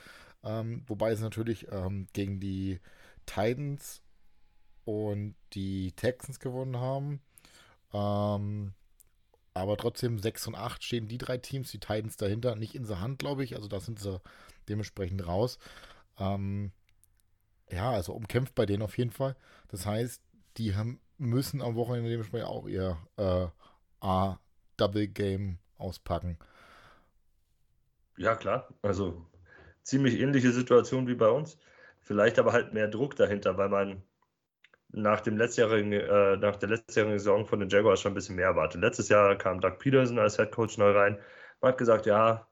Ähm, 0.43 0.84
wobei 0.88 1.12
es 1.12 1.22
natürlich 1.22 1.67
ähm, 1.72 2.07
gegen 2.13 2.39
die 2.39 2.79
Titans 3.25 4.01
und 4.86 5.36
die 5.53 5.93
Texans 5.93 6.39
gewonnen 6.39 6.77
haben. 6.77 7.22
Ähm, 7.93 8.74
aber 9.53 9.77
trotzdem 9.77 10.19
6 10.19 10.48
und 10.48 10.55
8 10.55 10.84
stehen 10.84 11.07
die 11.07 11.17
drei 11.17 11.38
Teams, 11.38 11.72
die 11.72 11.79
Titans 11.79 12.17
dahinter, 12.17 12.55
nicht 12.55 12.75
in 12.75 12.88
der 12.88 13.00
Hand, 13.00 13.19
glaube 13.19 13.43
ich. 13.43 13.55
Also 13.55 13.67
da 13.67 13.79
sind 13.79 14.00
sie 14.00 14.19
dementsprechend 14.67 15.25
raus. 15.25 15.60
Ähm, 16.17 16.72
ja, 17.74 17.92
also 17.92 18.13
umkämpft 18.13 18.56
bei 18.56 18.65
denen 18.65 18.84
auf 18.84 18.98
jeden 18.98 19.12
Fall. 19.12 19.36
Das 19.70 19.86
heißt, 19.86 20.22
die 20.58 20.75
haben, 20.75 21.00
müssen 21.18 21.62
am 21.62 21.75
Wochenende 21.75 22.10
dementsprechend 22.10 22.48
auch 22.48 22.68
ihr 22.68 22.98
äh, 23.18 23.48
A-Double-Game 24.00 25.58
auspacken. 25.77 26.38
Ja, 28.18 28.36
klar. 28.36 28.68
Also 28.82 29.25
ziemlich 29.82 30.20
ähnliche 30.20 30.51
Situation 30.51 31.08
wie 31.08 31.15
bei 31.15 31.30
uns. 31.30 31.58
Vielleicht 32.00 32.38
aber 32.38 32.53
halt 32.53 32.74
mehr 32.74 32.88
Druck 32.88 33.15
dahinter, 33.15 33.58
weil 33.58 33.70
man 33.70 34.03
nach, 34.89 35.22
dem 35.22 35.38
letztjährigen, 35.38 35.94
äh, 35.94 36.38
nach 36.38 36.58
der 36.58 36.70
letztjährigen 36.70 37.18
Saison 37.18 37.46
von 37.46 37.60
den 37.60 37.70
Jaguars 37.70 38.01
schon 38.01 38.12
ein 38.12 38.15
bisschen 38.15 38.36
mehr 38.36 38.48
erwartet. 38.48 38.82
Letztes 38.82 39.10
Jahr 39.10 39.36
kam 39.38 39.60
Doug 39.62 39.80
Peterson 39.80 40.20
als 40.20 40.38
Head 40.38 40.51
Coach 40.51 40.77
neu 40.77 40.92
rein. 40.92 41.18
Man 41.62 41.72
hat 41.72 41.77
gesagt, 41.80 42.06
ja, 42.06 42.48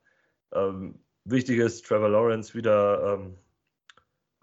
ähm, 0.53 1.03
wichtig 1.25 1.59
ist, 1.59 1.85
Trevor 1.85 2.09
Lawrence 2.09 2.55
wieder 2.55 3.19
ähm, 3.19 3.37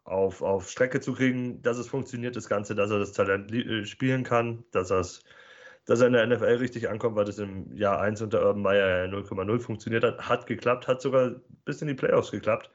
auf, 0.09 0.43
auf 0.43 0.69
Strecke 0.69 1.01
zu 1.01 1.13
kriegen, 1.15 1.63
dass 1.63 1.79
es 1.79 1.89
funktioniert, 1.89 2.37
das 2.37 2.49
Ganze, 2.49 2.75
dass 2.75 2.91
er 2.91 2.99
das 2.99 3.13
Talent 3.13 3.53
äh, 3.53 3.85
spielen 3.85 4.25
kann, 4.25 4.65
dass, 4.73 4.89
dass 5.85 6.01
er 6.01 6.07
in 6.07 6.13
der 6.13 6.27
NFL 6.27 6.57
richtig 6.57 6.89
ankommt, 6.89 7.17
weil 7.17 7.25
das 7.25 7.39
im 7.39 7.73
Jahr 7.77 8.01
1 8.01 8.23
unter 8.23 8.45
Urban 8.45 8.63
Meyer 8.63 9.05
0,0 9.07 9.61
funktioniert 9.61 10.05
hat. 10.05 10.29
Hat 10.29 10.47
geklappt, 10.47 10.89
hat 10.89 11.01
sogar 11.03 11.33
bis 11.65 11.83
in 11.83 11.89
die 11.89 11.95
Playoffs 11.95 12.31
geklappt. 12.31 12.71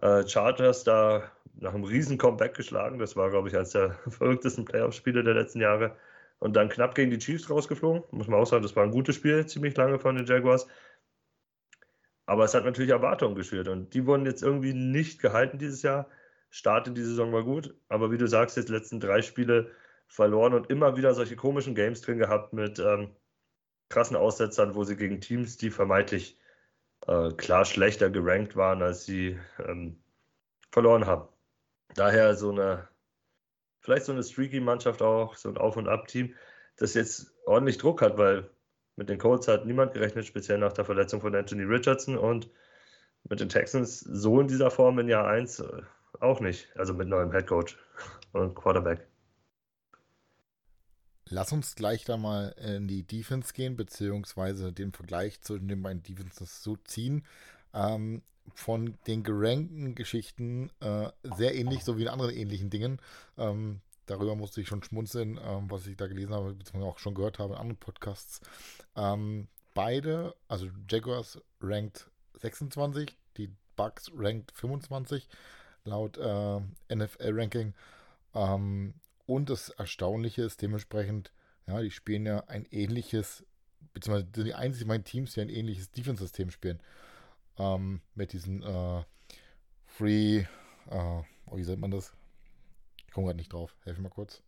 Äh, 0.00 0.26
Chargers 0.26 0.84
da 0.84 1.30
nach 1.56 1.74
einem 1.74 1.84
riesen 1.84 2.18
Comeback 2.18 2.54
geschlagen. 2.54 2.98
Das 2.98 3.16
war, 3.16 3.30
glaube 3.30 3.48
ich, 3.48 3.56
eines 3.56 3.70
der 3.70 3.90
verrücktesten 4.08 4.64
Playoff-Spiele 4.64 5.22
der 5.24 5.34
letzten 5.34 5.60
Jahre. 5.60 5.96
Und 6.40 6.54
dann 6.56 6.68
knapp 6.68 6.94
gegen 6.94 7.10
die 7.10 7.18
Chiefs 7.18 7.48
rausgeflogen. 7.48 8.02
Muss 8.10 8.28
man 8.28 8.40
auch 8.40 8.46
sagen, 8.46 8.62
das 8.62 8.76
war 8.76 8.84
ein 8.84 8.90
gutes 8.90 9.16
Spiel, 9.16 9.46
ziemlich 9.46 9.76
lange 9.76 9.98
von 9.98 10.16
den 10.16 10.26
Jaguars. 10.26 10.66
Aber 12.26 12.44
es 12.44 12.54
hat 12.54 12.64
natürlich 12.64 12.90
Erwartungen 12.90 13.34
geschürt 13.34 13.68
und 13.68 13.92
die 13.92 14.06
wurden 14.06 14.24
jetzt 14.24 14.42
irgendwie 14.42 14.72
nicht 14.72 15.20
gehalten 15.20 15.58
dieses 15.58 15.82
Jahr. 15.82 16.08
Start 16.54 16.86
in 16.86 16.94
die 16.94 17.02
Saison 17.02 17.32
war 17.32 17.42
gut, 17.42 17.74
aber 17.88 18.12
wie 18.12 18.16
du 18.16 18.28
sagst, 18.28 18.56
jetzt 18.56 18.68
letzten 18.68 19.00
drei 19.00 19.22
Spiele 19.22 19.72
verloren 20.06 20.54
und 20.54 20.70
immer 20.70 20.96
wieder 20.96 21.12
solche 21.12 21.34
komischen 21.34 21.74
Games 21.74 22.00
drin 22.00 22.18
gehabt 22.18 22.52
mit 22.52 22.78
ähm, 22.78 23.10
krassen 23.88 24.16
Aussetzern, 24.16 24.76
wo 24.76 24.84
sie 24.84 24.94
gegen 24.94 25.20
Teams, 25.20 25.56
die 25.56 25.70
vermeintlich 25.70 26.38
äh, 27.08 27.32
klar 27.32 27.64
schlechter 27.64 28.08
gerankt 28.08 28.54
waren, 28.54 28.82
als 28.82 29.04
sie 29.04 29.36
ähm, 29.66 30.00
verloren 30.70 31.06
haben. 31.06 31.28
Daher 31.96 32.36
so 32.36 32.52
eine, 32.52 32.88
vielleicht 33.80 34.04
so 34.04 34.12
eine 34.12 34.22
streaky 34.22 34.60
Mannschaft 34.60 35.02
auch, 35.02 35.34
so 35.34 35.48
ein 35.48 35.58
Auf- 35.58 35.76
und 35.76 35.88
Ab-Team, 35.88 36.36
das 36.76 36.94
jetzt 36.94 37.34
ordentlich 37.46 37.78
Druck 37.78 38.00
hat, 38.00 38.16
weil 38.16 38.48
mit 38.94 39.08
den 39.08 39.18
Colts 39.18 39.48
hat 39.48 39.66
niemand 39.66 39.92
gerechnet, 39.92 40.24
speziell 40.24 40.58
nach 40.58 40.72
der 40.72 40.84
Verletzung 40.84 41.20
von 41.20 41.34
Anthony 41.34 41.64
Richardson 41.64 42.16
und 42.16 42.48
mit 43.28 43.40
den 43.40 43.48
Texans 43.48 43.98
so 43.98 44.40
in 44.40 44.46
dieser 44.46 44.70
Form 44.70 45.00
in 45.00 45.08
Jahr 45.08 45.26
1 45.26 45.58
äh, 45.58 45.82
auch 46.20 46.40
nicht. 46.40 46.68
Also 46.76 46.94
mit 46.94 47.08
neuem 47.08 47.32
Headcoach 47.32 47.76
und 48.32 48.54
Quarterback. 48.54 49.06
Lass 51.26 51.52
uns 51.52 51.74
gleich 51.74 52.04
da 52.04 52.16
mal 52.16 52.54
in 52.58 52.86
die 52.86 53.02
Defense 53.02 53.54
gehen, 53.54 53.76
beziehungsweise 53.76 54.72
den 54.72 54.92
Vergleich 54.92 55.40
zwischen 55.40 55.68
den 55.68 55.82
beiden 55.82 56.02
Defenses 56.02 56.62
so 56.62 56.76
ziehen. 56.76 57.24
Ähm, 57.72 58.22
von 58.52 58.98
den 59.06 59.22
gerankten 59.22 59.94
Geschichten 59.94 60.70
äh, 60.80 61.08
sehr 61.22 61.54
ähnlich, 61.54 61.82
so 61.82 61.96
wie 61.96 62.02
in 62.02 62.08
anderen 62.08 62.34
ähnlichen 62.34 62.68
Dingen. 62.68 63.00
Ähm, 63.38 63.80
darüber 64.06 64.36
musste 64.36 64.60
ich 64.60 64.68
schon 64.68 64.82
schmunzeln, 64.82 65.40
ähm, 65.42 65.70
was 65.70 65.86
ich 65.86 65.96
da 65.96 66.06
gelesen 66.06 66.34
habe, 66.34 66.52
beziehungsweise 66.52 66.92
auch 66.92 66.98
schon 66.98 67.14
gehört 67.14 67.38
habe 67.38 67.54
in 67.54 67.60
anderen 67.60 67.80
Podcasts. 67.80 68.40
Ähm, 68.96 69.48
beide, 69.72 70.34
also 70.46 70.68
Jaguars 70.90 71.40
rankt 71.60 72.10
26, 72.34 73.16
die 73.38 73.50
Bucks 73.76 74.10
rankt 74.14 74.52
25 74.52 75.26
laut 75.84 76.18
äh, 76.18 76.60
NFL-Ranking. 76.94 77.74
Ähm, 78.34 78.94
und 79.26 79.50
das 79.50 79.70
Erstaunliche 79.70 80.42
ist 80.42 80.60
dementsprechend, 80.62 81.32
ja, 81.66 81.80
die 81.80 81.90
spielen 81.90 82.26
ja 82.26 82.44
ein 82.46 82.66
ähnliches, 82.70 83.44
beziehungsweise 83.92 84.44
die 84.44 84.54
einzigen 84.54 84.88
meinen 84.88 85.04
Teams, 85.04 85.34
die 85.34 85.40
ein 85.40 85.48
ähnliches 85.48 85.90
Defense-System 85.92 86.50
spielen. 86.50 86.80
Ähm, 87.58 88.00
mit 88.14 88.32
diesen 88.32 88.62
äh, 88.62 89.02
Free, 89.86 90.38
äh, 90.38 90.46
oh, 90.90 91.56
wie 91.56 91.62
nennt 91.62 91.80
man 91.80 91.90
das? 91.90 92.12
Ich 93.06 93.12
komme 93.12 93.26
gerade 93.26 93.38
nicht 93.38 93.52
drauf. 93.52 93.76
Helf 93.84 93.96
mir 93.98 94.04
mal 94.04 94.08
kurz. 94.10 94.42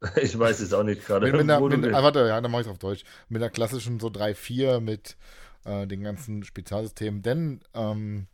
Ich 0.22 0.38
weiß 0.38 0.60
es 0.60 0.74
auch 0.74 0.82
nicht 0.82 1.06
gerade. 1.06 1.26
Mit, 1.26 1.46
mit 1.46 1.50
einer, 1.50 1.60
mit, 1.60 1.94
ah, 1.94 2.02
warte, 2.02 2.28
ja, 2.28 2.38
dann 2.40 2.50
mache 2.50 2.60
ich 2.60 2.66
es 2.66 2.70
auf 2.70 2.78
Deutsch. 2.78 3.02
Mit 3.30 3.40
der 3.40 3.48
klassischen 3.48 3.98
so 3.98 4.08
3-4 4.08 4.80
mit 4.80 5.16
äh, 5.64 5.86
den 5.86 6.02
ganzen 6.02 6.44
Spezialsystemen. 6.44 7.22
Denn 7.22 7.60
ähm, 7.72 8.26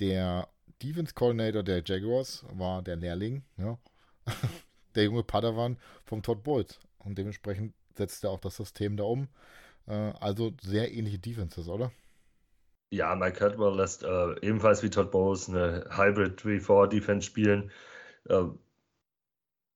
der 0.00 0.48
Defense 0.82 1.14
Coordinator 1.14 1.62
der 1.62 1.82
Jaguars 1.84 2.44
war 2.52 2.82
der 2.82 2.96
Lehrling, 2.96 3.42
ja. 3.56 3.78
der 4.94 5.04
junge 5.04 5.22
Padawan 5.22 5.78
vom 6.04 6.22
Todd 6.22 6.42
Bowles. 6.42 6.78
Und 6.98 7.18
dementsprechend 7.18 7.74
setzt 7.96 8.24
er 8.24 8.30
auch 8.30 8.40
das 8.40 8.56
System 8.56 8.96
da 8.96 9.04
um. 9.04 9.28
Äh, 9.86 10.12
also 10.20 10.52
sehr 10.62 10.92
ähnliche 10.92 11.18
Defenses, 11.18 11.68
oder? 11.68 11.92
Ja, 12.90 13.14
Mike 13.14 13.38
Caldwell 13.38 13.76
lässt 13.76 14.02
äh, 14.02 14.40
ebenfalls 14.40 14.82
wie 14.82 14.90
Todd 14.90 15.10
Bowles 15.10 15.48
eine 15.48 15.84
Hybrid 15.90 16.40
3-4-Defense 16.40 17.26
spielen. 17.26 17.70
Äh, 18.28 18.44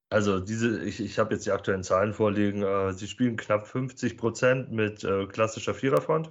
also 0.08 0.40
diese, 0.40 0.82
ich, 0.84 1.00
ich 1.00 1.18
habe 1.18 1.34
jetzt 1.34 1.46
die 1.46 1.52
aktuellen 1.52 1.82
Zahlen 1.82 2.12
vorliegen. 2.12 2.62
Äh, 2.62 2.92
sie 2.92 3.08
spielen 3.08 3.36
knapp 3.36 3.66
50 3.66 4.16
Prozent 4.16 4.70
mit 4.70 5.04
äh, 5.04 5.26
klassischer 5.26 5.74
Viererfront. 5.74 6.30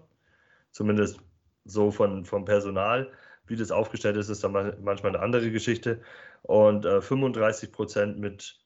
Zumindest 0.71 1.19
so 1.65 1.91
von, 1.91 2.25
vom 2.25 2.45
Personal. 2.45 3.11
Wie 3.51 3.57
das 3.57 3.69
aufgestellt 3.69 4.15
ist, 4.15 4.29
ist 4.29 4.45
dann 4.45 4.53
manchmal 4.81 5.13
eine 5.13 5.19
andere 5.19 5.51
Geschichte. 5.51 5.99
Und 6.43 6.85
äh, 6.85 7.01
35 7.01 7.73
Prozent 7.73 8.17
mit 8.17 8.57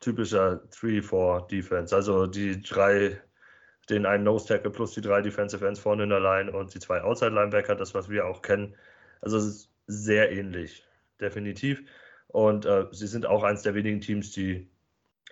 typischer 0.00 0.62
3-4-Defense. 0.72 1.94
Also 1.94 2.26
die 2.26 2.60
drei, 2.60 3.20
den 3.88 4.04
einen 4.04 4.24
Nose 4.24 4.48
Tackle 4.48 4.72
plus 4.72 4.94
die 4.94 5.00
drei 5.00 5.22
Defensive 5.22 5.64
Ends 5.64 5.78
vorne 5.78 6.02
in 6.02 6.08
der 6.08 6.18
Line 6.18 6.50
und 6.50 6.74
die 6.74 6.80
zwei 6.80 7.00
Outside 7.02 7.30
Linebacker, 7.30 7.76
das, 7.76 7.94
was 7.94 8.08
wir 8.08 8.26
auch 8.26 8.42
kennen. 8.42 8.74
Also 9.20 9.36
es 9.36 9.44
ist 9.46 9.70
sehr 9.86 10.32
ähnlich, 10.32 10.84
definitiv. 11.20 11.84
Und 12.26 12.66
äh, 12.66 12.86
sie 12.90 13.06
sind 13.06 13.26
auch 13.26 13.44
eines 13.44 13.62
der 13.62 13.76
wenigen 13.76 14.00
Teams, 14.00 14.32
die 14.32 14.68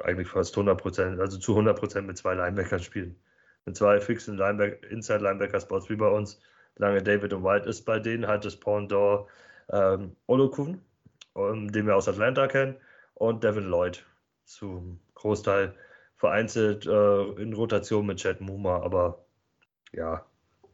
eigentlich 0.04 0.28
fast 0.28 0.54
100 0.54 0.80
Prozent, 0.80 1.20
also 1.20 1.36
zu 1.36 1.50
100 1.50 1.76
Prozent 1.76 2.06
mit 2.06 2.16
zwei 2.16 2.34
Linebackern 2.34 2.78
spielen. 2.78 3.16
Mit 3.66 3.76
zwei 3.76 4.00
fixen 4.00 4.36
Linebacker, 4.36 4.88
Inside 4.88 5.18
Linebacker 5.18 5.58
Spots 5.58 5.90
wie 5.90 5.96
bei 5.96 6.06
uns 6.06 6.40
lange 6.76 7.02
David 7.02 7.32
und 7.32 7.44
White 7.44 7.68
ist 7.68 7.82
bei 7.82 7.98
denen 7.98 8.26
halt 8.26 8.44
das 8.44 8.56
Pendant 8.56 9.26
ähm, 9.70 10.16
Olokun, 10.26 10.80
um, 11.34 11.70
den 11.70 11.86
wir 11.86 11.96
aus 11.96 12.08
Atlanta 12.08 12.46
kennen, 12.46 12.76
und 13.14 13.44
Devin 13.44 13.64
Lloyd 13.64 14.04
zum 14.44 15.00
Großteil 15.14 15.74
vereinzelt 16.16 16.86
äh, 16.86 17.22
in 17.40 17.52
Rotation 17.52 18.06
mit 18.06 18.18
Chad 18.18 18.40
Muma, 18.40 18.80
aber 18.80 19.24
ja, 19.92 20.26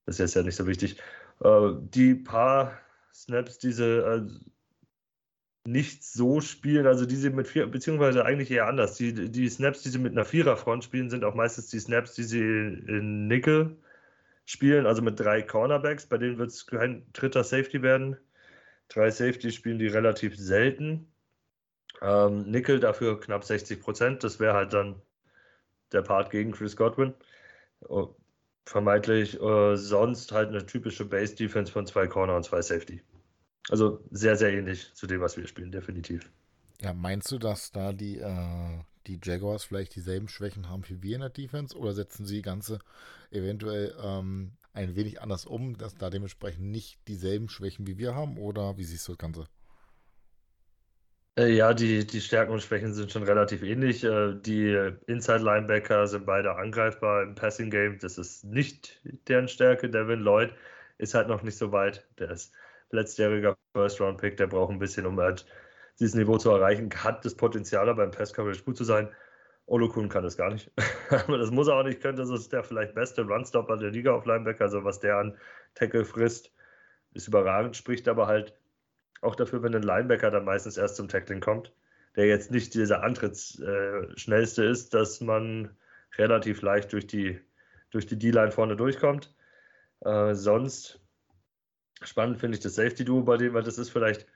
das 0.07 0.16
ist 0.16 0.21
jetzt 0.21 0.35
ja 0.37 0.42
nicht 0.42 0.57
so 0.57 0.66
wichtig. 0.66 1.00
Äh, 1.42 1.73
die 1.78 2.14
paar 2.14 2.78
Snaps, 3.12 3.59
diese 3.59 4.02
äh, 4.02 5.69
nicht 5.69 6.04
so 6.04 6.40
spielen, 6.40 6.87
also 6.87 7.04
diese 7.07 7.30
mit 7.30 7.47
vier, 7.47 7.66
beziehungsweise 7.66 8.25
eigentlich 8.25 8.50
eher 8.50 8.66
anders. 8.66 8.97
Die, 8.97 9.12
die 9.30 9.49
Snaps, 9.49 9.83
die 9.83 9.90
sie 9.90 9.99
mit 9.99 10.12
einer 10.12 10.25
Viererfront 10.25 10.85
spielen, 10.85 11.11
sind 11.11 11.25
auch 11.25 11.35
meistens 11.35 11.69
die 11.69 11.80
Snaps, 11.80 12.14
die 12.14 12.25
sie 12.25 12.40
in 12.40 13.28
Nickel 13.28 13.76
spielen, 14.45 14.87
also 14.87 15.03
mit 15.03 15.19
drei 15.21 15.43
Cornerbacks, 15.43 16.07
bei 16.07 16.19
denen 16.19 16.39
wird 16.39 16.51
es 16.51 16.67
kein 16.67 17.07
dritter 17.13 17.45
Safety 17.45 17.83
werden. 17.83 18.17
Drei 18.89 19.11
Safety 19.11 19.53
spielen 19.53 19.79
die 19.79 19.87
relativ 19.87 20.37
selten. 20.37 21.13
Ähm, 22.03 22.51
Nickel 22.51 22.81
dafür 22.81 23.21
knapp 23.21 23.45
60 23.45 23.81
Prozent. 23.81 24.25
Das 24.25 24.41
wäre 24.41 24.55
halt 24.55 24.73
dann 24.73 25.01
der 25.93 26.03
Part 26.03 26.31
gegen 26.31 26.53
Chris 26.53 26.77
Godwin. 26.77 27.15
Oh, 27.89 28.15
vermeintlich 28.67 29.41
äh, 29.41 29.77
sonst 29.77 30.33
halt 30.33 30.49
eine 30.49 30.67
typische 30.67 31.05
Base-Defense 31.05 31.73
von 31.73 31.87
zwei 31.87 32.07
Corner 32.07 32.37
und 32.37 32.45
zwei 32.45 32.63
Safety. 32.63 33.03
Also 33.69 34.03
sehr, 34.11 34.37
sehr 34.37 34.53
ähnlich 34.53 34.93
zu 34.95 35.07
dem, 35.07 35.21
was 35.21 35.37
wir 35.37 35.47
spielen, 35.47 35.71
definitiv. 35.71 36.31
Ja, 36.81 36.93
meinst 36.95 37.31
du, 37.31 37.39
dass 37.39 37.73
da 37.73 37.93
die, 37.93 38.19
äh, 38.19 38.79
die 39.19 39.21
Jaguars 39.23 39.64
vielleicht 39.64 39.95
dieselben 39.97 40.29
Schwächen 40.29 40.69
haben 40.69 40.85
wie 40.88 41.02
wir 41.02 41.14
in 41.14 41.21
der 41.21 41.31
Defense 41.31 41.76
oder 41.76 41.93
setzen 41.93 42.26
sie 42.26 42.37
die 42.37 42.43
ganze 42.43 42.79
eventuell 43.31 43.95
ähm, 44.02 44.52
ein 44.73 44.95
wenig 44.95 45.21
anders 45.21 45.47
um, 45.47 45.76
dass 45.76 45.95
da 45.97 46.11
dementsprechend 46.11 46.67
nicht 46.67 46.99
dieselben 47.09 47.49
Schwächen 47.49 47.87
wie 47.87 47.99
wir 47.99 48.14
haben 48.14 48.38
oder 48.38 48.76
wie 48.79 48.85
siehst 48.85 49.09
du 49.09 49.12
das 49.12 49.19
Ganze? 49.19 49.47
Äh, 51.37 51.55
ja, 51.55 51.75
die, 51.75 52.07
die 52.07 52.21
Stärken 52.21 52.52
und 52.52 52.62
Schwächen 52.62 52.93
sind 52.93 53.11
schon 53.11 53.23
relativ 53.23 53.62
ähnlich. 53.62 54.05
Äh, 54.05 54.35
die 54.35 54.93
Inside-Linebacker 55.07 56.07
sind 56.07 56.26
beide 56.26 56.57
angreifbar 56.57 57.23
im 57.23 57.35
Passing-Game. 57.35 57.99
Das 57.99 58.19
ist 58.19 58.45
nicht 58.45 59.00
deren 59.29 59.49
Stärke. 59.49 59.88
Devin 59.88 60.21
Lloyd 60.21 60.52
ist 60.99 61.14
halt 61.14 61.29
noch 61.29 61.43
nicht 61.43 61.57
so 61.57 61.73
weit. 61.73 62.07
Der 62.19 62.31
ist 62.31 62.52
letztjähriger 62.90 63.57
First-Round-Pick. 63.75 64.37
Der 64.37 64.49
braucht 64.49 64.71
ein 64.71 64.79
bisschen, 64.79 65.07
um 65.07 65.19
halt 65.21 65.47
dieses 66.00 66.14
Niveau 66.14 66.38
zu 66.38 66.50
erreichen. 66.50 66.90
Hat 66.92 67.25
das 67.25 67.35
Potenzial, 67.35 67.88
aber 67.88 68.04
im 68.04 68.11
Pass-Coverage 68.11 68.64
gut 68.64 68.76
zu 68.76 68.85
sein. 68.85 69.09
Olokun 69.66 70.09
kann 70.09 70.25
das 70.25 70.37
gar 70.37 70.50
nicht. 70.50 70.71
Aber 71.11 71.38
das 71.38 71.52
muss 71.52 71.69
er 71.69 71.76
auch 71.76 71.85
nicht 71.85 72.00
können. 72.00 72.16
Das 72.16 72.28
ist 72.28 72.52
der 72.52 72.64
vielleicht 72.64 72.92
beste 72.97 73.23
Runstopper 73.23 73.76
der 73.76 73.92
Liga 73.92 74.12
auf 74.12 74.26
Linebacker. 74.26 74.64
Also 74.64 74.83
was 74.83 74.99
der 74.99 75.16
an 75.16 75.37
Tackle 75.75 76.04
frisst, 76.04 76.52
ist 77.14 77.28
überragend. 77.28 77.76
Spricht 77.76 78.09
aber 78.09 78.26
halt 78.26 78.52
auch 79.21 79.37
dafür, 79.37 79.62
wenn 79.62 79.75
ein 79.75 79.85
Linebacker 79.85 80.33
dann 80.33 80.45
meistens 80.45 80.76
erst 80.76 80.97
zum 80.97 81.07
Tackling 81.07 81.40
kommt, 81.40 81.73
der 82.16 82.26
jetzt 82.26 82.50
nicht 82.50 82.75
dieser 82.75 83.04
Antrittsschnellste 83.04 84.64
äh, 84.64 84.71
ist, 84.71 84.92
dass 84.92 85.21
man 85.21 85.76
relativ 86.19 86.62
leicht 86.62 86.92
durch 86.92 87.07
die 87.07 87.38
durch 87.90 88.07
D-Line 88.07 88.52
vorne 88.52 88.76
durchkommt. 88.76 89.33
Äh, 90.00 90.35
sonst 90.35 91.00
spannend 92.02 92.38
finde 92.38 92.57
ich 92.57 92.62
das 92.62 92.75
Safety-Duo 92.75 93.23
bei 93.23 93.37
dem, 93.37 93.54
weil 93.54 93.62
das 93.62 93.78
ist 93.78 93.90
vielleicht 93.90 94.26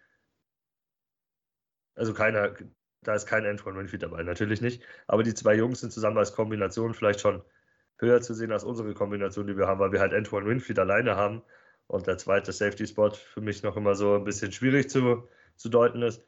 also 1.94 2.14
keiner, 2.14 2.54
da 3.02 3.14
ist 3.14 3.26
kein 3.26 3.46
Antoine 3.46 3.78
Winfield 3.78 4.02
dabei, 4.02 4.22
natürlich 4.22 4.60
nicht. 4.60 4.82
Aber 5.06 5.22
die 5.22 5.34
zwei 5.34 5.54
Jungs 5.54 5.80
sind 5.80 5.92
zusammen 5.92 6.18
als 6.18 6.34
Kombination 6.34 6.94
vielleicht 6.94 7.20
schon 7.20 7.42
höher 7.98 8.20
zu 8.20 8.34
sehen 8.34 8.52
als 8.52 8.64
unsere 8.64 8.94
Kombination, 8.94 9.46
die 9.46 9.56
wir 9.56 9.66
haben, 9.66 9.80
weil 9.80 9.92
wir 9.92 10.00
halt 10.00 10.14
Antoine 10.14 10.46
Winfield 10.46 10.78
alleine 10.78 11.16
haben 11.16 11.42
und 11.86 12.06
der 12.06 12.18
zweite 12.18 12.52
Safety-Spot 12.52 13.10
für 13.10 13.40
mich 13.40 13.62
noch 13.62 13.76
immer 13.76 13.94
so 13.94 14.16
ein 14.16 14.24
bisschen 14.24 14.52
schwierig 14.52 14.90
zu, 14.90 15.28
zu 15.56 15.68
deuten 15.68 16.02
ist, 16.02 16.24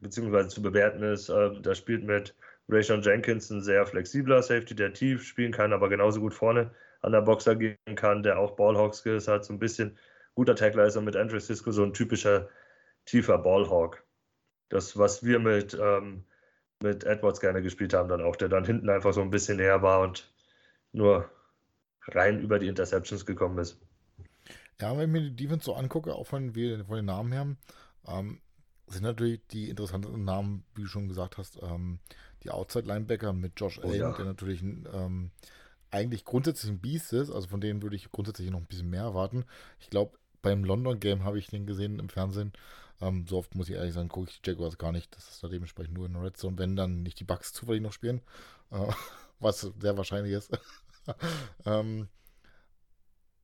beziehungsweise 0.00 0.48
zu 0.48 0.62
bewerten 0.62 1.02
ist. 1.02 1.28
Äh, 1.28 1.60
da 1.62 1.74
spielt 1.74 2.04
mit 2.04 2.34
Rayshon 2.68 3.02
Jenkins 3.02 3.50
ein 3.50 3.62
sehr 3.62 3.86
flexibler 3.86 4.42
Safety, 4.42 4.74
der 4.74 4.92
tief 4.92 5.24
spielen 5.24 5.52
kann, 5.52 5.72
aber 5.72 5.88
genauso 5.88 6.20
gut 6.20 6.34
vorne 6.34 6.72
an 7.00 7.12
der 7.12 7.22
Box 7.22 7.48
agieren 7.48 7.76
kann, 7.96 8.22
der 8.22 8.38
auch 8.38 8.52
Ballhawk 8.52 8.94
ist, 9.06 9.28
halt 9.28 9.44
so 9.44 9.52
ein 9.52 9.58
bisschen 9.58 9.98
guter 10.34 10.54
Tackler 10.54 10.86
ist 10.86 10.96
und 10.96 11.04
mit 11.04 11.16
Andrew 11.16 11.40
Cisco 11.40 11.72
so 11.72 11.82
ein 11.82 11.92
typischer 11.92 12.48
tiefer 13.04 13.38
Ballhawk 13.38 14.04
das, 14.72 14.96
was 14.96 15.22
wir 15.22 15.38
mit, 15.38 15.78
ähm, 15.80 16.24
mit 16.82 17.04
Edwards 17.04 17.40
gerne 17.40 17.62
gespielt 17.62 17.94
haben, 17.94 18.08
dann 18.08 18.22
auch, 18.22 18.36
der 18.36 18.48
dann 18.48 18.64
hinten 18.64 18.88
einfach 18.88 19.12
so 19.12 19.20
ein 19.20 19.30
bisschen 19.30 19.58
näher 19.58 19.82
war 19.82 20.00
und 20.00 20.32
nur 20.92 21.30
rein 22.08 22.40
über 22.40 22.58
die 22.58 22.68
Interceptions 22.68 23.26
gekommen 23.26 23.58
ist. 23.58 23.80
Ja, 24.80 24.96
wenn 24.96 25.14
ich 25.14 25.20
mir 25.22 25.30
die 25.30 25.36
Defense 25.36 25.64
so 25.64 25.74
angucke, 25.74 26.14
auch 26.14 26.26
von, 26.26 26.52
von 26.52 26.96
den 26.96 27.04
Namen 27.04 27.32
her, 27.32 27.56
ähm, 28.08 28.40
sind 28.86 29.04
natürlich 29.04 29.46
die 29.48 29.68
interessanten 29.68 30.24
Namen, 30.24 30.64
wie 30.74 30.82
du 30.82 30.88
schon 30.88 31.08
gesagt 31.08 31.38
hast, 31.38 31.62
ähm, 31.62 31.98
die 32.42 32.50
Outside-Linebacker 32.50 33.32
mit 33.32 33.52
Josh 33.56 33.78
oh, 33.78 33.88
Allen, 33.88 34.00
ja. 34.00 34.12
der 34.12 34.24
natürlich 34.24 34.62
ähm, 34.62 35.30
eigentlich 35.90 36.24
grundsätzlich 36.24 36.72
ein 36.72 36.80
Biest 36.80 37.12
ist. 37.12 37.30
Also 37.30 37.48
von 37.48 37.60
denen 37.60 37.82
würde 37.82 37.96
ich 37.96 38.10
grundsätzlich 38.10 38.50
noch 38.50 38.58
ein 38.58 38.66
bisschen 38.66 38.90
mehr 38.90 39.02
erwarten. 39.02 39.44
Ich 39.78 39.90
glaube, 39.90 40.18
beim 40.40 40.64
London-Game 40.64 41.24
habe 41.24 41.38
ich 41.38 41.46
den 41.46 41.66
gesehen 41.66 42.00
im 42.00 42.08
Fernsehen. 42.08 42.52
Ähm, 43.00 43.26
so 43.28 43.38
oft 43.38 43.54
muss 43.54 43.68
ich 43.68 43.74
ehrlich 43.74 43.94
sagen, 43.94 44.08
gucke 44.08 44.30
ich 44.30 44.40
die 44.40 44.50
Jaguars 44.50 44.78
gar 44.78 44.92
nicht. 44.92 45.14
Das 45.16 45.28
ist 45.28 45.42
da 45.42 45.48
dementsprechend 45.48 45.94
nur 45.94 46.06
in 46.06 46.12
der 46.12 46.22
Red 46.22 46.36
Zone, 46.36 46.58
wenn 46.58 46.76
dann 46.76 47.02
nicht 47.02 47.18
die 47.20 47.24
Bugs 47.24 47.52
zufällig 47.52 47.82
noch 47.82 47.92
spielen. 47.92 48.20
Äh, 48.70 48.86
was 49.40 49.60
sehr 49.60 49.96
wahrscheinlich 49.96 50.32
ist. 50.32 50.50
ähm, 51.66 52.08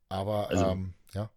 aber 0.09 0.49
also, 0.49 0.67
ähm, 0.67 0.95
ja 1.13 1.31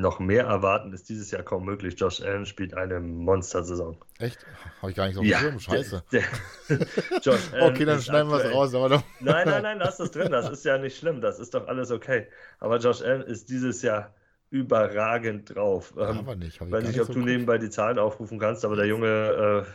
noch 0.00 0.18
mehr 0.18 0.44
erwarten 0.44 0.92
ist 0.92 1.08
dieses 1.08 1.30
Jahr 1.30 1.42
kaum 1.42 1.64
möglich. 1.64 1.94
Josh 1.98 2.20
Allen 2.20 2.46
spielt 2.46 2.74
eine 2.74 3.00
Monster-Saison. 3.00 3.96
Echt? 4.18 4.38
Habe 4.80 4.90
ich 4.90 4.96
gar 4.96 5.06
nicht 5.06 5.16
so 5.16 5.22
ja, 5.22 5.58
Scheiße. 5.58 6.02
Der, 6.12 6.22
der 6.68 6.86
Josh 7.22 7.52
Allen 7.52 7.72
okay, 7.72 7.84
dann 7.84 8.00
schneiden 8.00 8.30
wir 8.30 8.38
es 8.38 8.52
raus. 8.52 8.74
Aber 8.74 8.88
doch. 8.88 9.02
nein, 9.20 9.46
nein, 9.46 9.62
nein, 9.62 9.78
lass 9.78 9.98
das 9.98 10.10
drin. 10.10 10.30
Das 10.30 10.48
ist 10.48 10.64
ja 10.64 10.78
nicht 10.78 10.96
schlimm. 10.96 11.20
Das 11.20 11.38
ist 11.38 11.54
doch 11.54 11.66
alles 11.66 11.90
okay. 11.90 12.26
Aber 12.58 12.78
Josh 12.78 13.02
Allen 13.02 13.22
ist 13.22 13.50
dieses 13.50 13.82
Jahr 13.82 14.14
überragend 14.50 15.54
drauf. 15.54 15.94
Ähm, 15.96 16.18
aber 16.18 16.36
nicht. 16.36 16.60
Ich 16.60 16.70
weiß 16.70 16.84
nicht, 16.86 17.00
ob 17.00 17.06
so 17.06 17.14
du 17.14 17.20
nebenbei 17.20 17.58
die 17.58 17.70
Zahlen 17.70 17.98
aufrufen 17.98 18.38
kannst, 18.38 18.64
aber 18.64 18.76
der 18.76 18.86
Junge, 18.86 19.66
äh, 19.66 19.70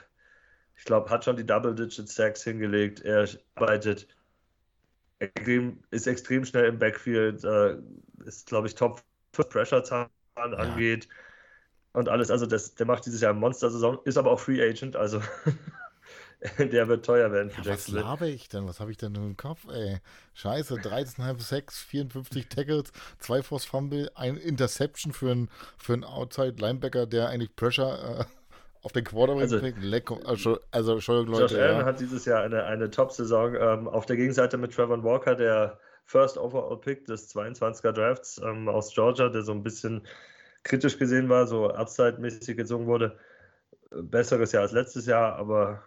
ich 0.78 0.84
glaube, 0.84 1.10
hat 1.10 1.24
schon 1.24 1.38
die 1.38 1.46
Double-Digit-Sacks 1.46 2.44
hingelegt. 2.44 3.02
Er 3.02 3.28
arbeitet, 3.56 4.08
extrem, 5.20 5.80
ist 5.92 6.08
extrem 6.08 6.46
schnell 6.46 6.66
im 6.66 6.78
Backfield, 6.78 7.44
äh, 7.44 7.78
ist, 8.26 8.48
glaube 8.48 8.68
ich, 8.68 8.76
Top 8.76 9.02
Pressure-Zahlen 9.32 10.10
ja. 10.38 10.44
angeht 10.58 11.08
und 11.94 12.10
alles. 12.10 12.30
Also 12.30 12.46
das, 12.46 12.76
der 12.76 12.86
macht 12.86 13.06
dieses 13.06 13.22
Jahr 13.22 13.32
eine 13.32 13.40
Monster-Saison, 13.40 14.00
ist 14.04 14.18
aber 14.18 14.32
auch 14.32 14.40
Free 14.40 14.62
Agent, 14.62 14.96
also 14.96 15.22
der 16.60 16.88
wird 16.88 17.06
teuer 17.06 17.32
werden 17.32 17.50
für 17.50 17.62
ja, 17.62 17.74
Was 17.74 17.88
labe 17.88 18.28
ich 18.28 18.50
denn? 18.50 18.68
Was 18.68 18.80
habe 18.80 18.92
ich 18.92 18.98
denn 18.98 19.16
im 19.16 19.38
Kopf, 19.38 19.68
ey? 19.72 19.98
Scheiße, 20.34 20.76
13,5 20.76 21.42
6, 21.42 21.80
54 21.80 22.48
Tackles, 22.48 22.92
2 23.20 23.42
Force 23.42 23.66
Fumble, 23.66 24.12
ein 24.16 24.38
Interception 24.38 25.14
für 25.14 25.32
einen 25.32 25.50
für 25.78 25.94
einen 25.94 26.04
Outside 26.04 26.56
Linebacker, 26.60 27.06
der 27.06 27.30
eigentlich 27.30 27.56
Pressure 27.56 28.20
äh, 28.20 28.26
auf 28.86 28.92
den 28.92 29.04
Quarterback 29.04 29.52
also, 29.52 29.60
Leck, 29.82 30.12
also, 30.26 30.60
also 30.70 30.94
Entschuldigung, 30.94 31.34
Leute. 31.34 31.56
Josh 31.56 31.64
Allen 31.64 31.80
ja. 31.80 31.86
hat 31.86 32.00
dieses 32.00 32.26
Jahr 32.26 32.44
eine, 32.44 32.66
eine 32.66 32.92
Top-Saison. 32.92 33.56
Ähm, 33.56 33.88
auf 33.88 34.06
der 34.06 34.16
Gegenseite 34.16 34.58
mit 34.58 34.76
Trevor 34.76 35.04
Walker, 35.04 35.34
der 35.34 35.80
First 36.06 36.38
Overall 36.38 36.78
Pick 36.78 37.06
des 37.06 37.36
22er 37.36 37.92
Drafts 37.92 38.40
ähm, 38.44 38.70
aus 38.70 38.94
Georgia, 38.94 39.30
der 39.30 39.42
so 39.42 39.54
ein 39.54 39.64
bisschen 39.64 40.04
kritisch 40.62 41.00
gesehen 41.00 41.30
war, 41.30 41.48
so 41.48 41.72
upside-mäßig 41.72 42.56
gezogen 42.56 42.86
wurde. 42.86 43.18
Besseres 43.90 44.52
Jahr 44.52 44.64
als 44.64 44.72
letztes 44.72 45.08
Jahr, 45.08 45.36
aber 45.36 45.82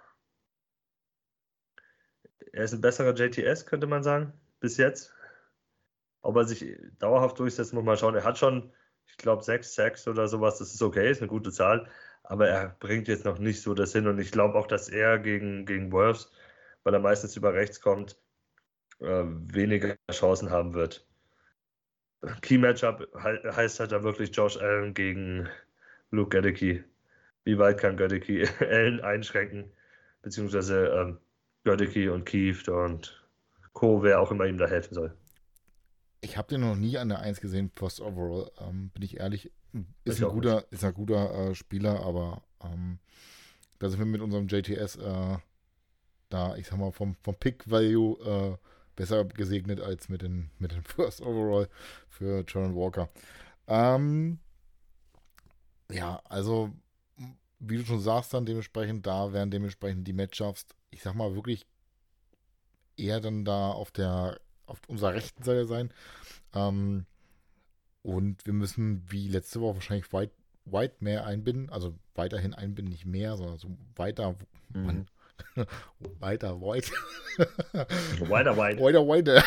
er 2.52 2.64
ist 2.64 2.72
ein 2.72 2.80
besserer 2.80 3.14
JTS, 3.14 3.66
könnte 3.66 3.86
man 3.86 4.02
sagen, 4.02 4.32
bis 4.60 4.76
jetzt. 4.76 5.12
Ob 6.22 6.36
er 6.36 6.44
sich 6.44 6.76
dauerhaft 6.98 7.38
durchsetzt, 7.38 7.72
muss 7.72 7.84
man 7.84 7.96
schauen. 7.96 8.14
Er 8.14 8.24
hat 8.24 8.38
schon, 8.38 8.72
ich 9.06 9.16
glaube, 9.16 9.44
sechs 9.44 9.74
Sacks 9.74 10.06
oder 10.08 10.28
sowas, 10.28 10.58
das 10.58 10.74
ist 10.74 10.82
okay, 10.82 11.10
ist 11.10 11.20
eine 11.20 11.28
gute 11.28 11.52
Zahl, 11.52 11.88
aber 12.24 12.48
er 12.48 12.76
bringt 12.80 13.08
jetzt 13.08 13.24
noch 13.24 13.38
nicht 13.38 13.62
so 13.62 13.74
das 13.74 13.92
hin 13.92 14.06
und 14.06 14.18
ich 14.18 14.32
glaube 14.32 14.58
auch, 14.58 14.66
dass 14.66 14.88
er 14.88 15.18
gegen, 15.18 15.64
gegen 15.64 15.92
Wolves, 15.92 16.32
weil 16.82 16.94
er 16.94 17.00
meistens 17.00 17.36
über 17.36 17.54
rechts 17.54 17.80
kommt, 17.80 18.18
äh, 19.00 19.24
weniger 19.24 19.96
Chancen 20.10 20.50
haben 20.50 20.74
wird. 20.74 21.06
Key 22.42 22.58
Matchup 22.58 23.08
heißt 23.14 23.78
halt 23.80 23.92
da 23.92 24.02
wirklich 24.02 24.34
Josh 24.34 24.56
Allen 24.56 24.92
gegen 24.92 25.48
Luke 26.10 26.30
Gedecke. 26.30 26.84
Wie 27.44 27.58
weit 27.58 27.78
kann 27.78 27.96
Gedecke 27.96 28.48
Allen 28.60 29.00
einschränken? 29.00 29.72
Beziehungsweise 30.22 30.88
ähm, 30.88 31.18
Gedecke 31.76 32.12
und 32.12 32.24
Keith 32.24 32.68
und 32.68 33.24
Co., 33.72 34.02
wer 34.02 34.20
auch 34.20 34.30
immer 34.30 34.46
ihm 34.46 34.58
da 34.58 34.66
helfen 34.66 34.94
soll. 34.94 35.14
Ich 36.20 36.36
habe 36.36 36.48
den 36.48 36.62
noch 36.62 36.74
nie 36.74 36.98
an 36.98 37.08
der 37.08 37.20
1 37.20 37.40
gesehen, 37.40 37.70
Post 37.70 38.00
Overall, 38.00 38.50
ähm, 38.60 38.90
bin 38.90 39.02
ich 39.02 39.18
ehrlich. 39.18 39.52
Ist, 40.04 40.22
ein 40.22 40.30
guter, 40.30 40.64
ist 40.70 40.84
ein 40.84 40.94
guter 40.94 41.50
äh, 41.50 41.54
Spieler, 41.54 42.00
aber 42.02 42.42
ähm, 42.64 42.98
da 43.78 43.88
sind 43.88 43.98
wir 43.98 44.06
mit 44.06 44.20
unserem 44.20 44.48
JTS 44.48 44.96
äh, 44.96 45.36
da, 46.28 46.56
ich 46.56 46.66
sag 46.66 46.78
mal, 46.78 46.90
vom, 46.92 47.16
vom 47.22 47.34
Pick-Value 47.34 48.18
äh, 48.24 48.56
besser 48.96 49.24
gesegnet 49.24 49.80
als 49.80 50.08
mit 50.08 50.22
den, 50.22 50.50
mit 50.58 50.72
den 50.72 50.82
First 50.84 51.20
Overall 51.20 51.68
für 52.08 52.44
Jaron 52.46 52.74
Walker. 52.74 53.08
Ähm, 53.66 54.38
ja, 55.90 56.20
also 56.28 56.72
wie 57.58 57.76
du 57.78 57.84
schon 57.84 58.00
sagst, 58.00 58.34
dann 58.34 58.46
dementsprechend, 58.46 59.06
da 59.06 59.32
werden 59.32 59.50
dementsprechend 59.50 60.06
die 60.06 60.12
Matchups, 60.12 60.66
ich 60.90 61.02
sag 61.02 61.14
mal, 61.14 61.34
wirklich 61.34 61.66
eher 62.96 63.20
dann 63.20 63.44
da 63.44 63.70
auf 63.70 63.90
der, 63.90 64.40
auf 64.66 64.80
unserer 64.88 65.14
rechten 65.14 65.42
Seite 65.42 65.66
sein. 65.66 65.92
Ähm, 66.54 67.06
und 68.02 68.46
wir 68.46 68.52
müssen, 68.52 69.02
wie 69.10 69.28
letzte 69.28 69.60
Woche, 69.60 69.76
wahrscheinlich 69.76 70.12
weit, 70.12 70.30
weit 70.64 71.02
mehr 71.02 71.26
einbinden, 71.26 71.70
also 71.70 71.94
weiterhin 72.14 72.54
einbinden, 72.54 72.92
nicht 72.92 73.06
mehr, 73.06 73.36
sondern 73.36 73.58
so 73.58 73.76
weiter. 73.96 74.36
Mhm. 74.70 74.86
Man, 74.86 75.06
weiter 76.20 76.60
White. 76.60 76.90
weiter 78.28 78.56
White. 78.56 78.80
Weiter 78.82 79.06
White. 79.06 79.42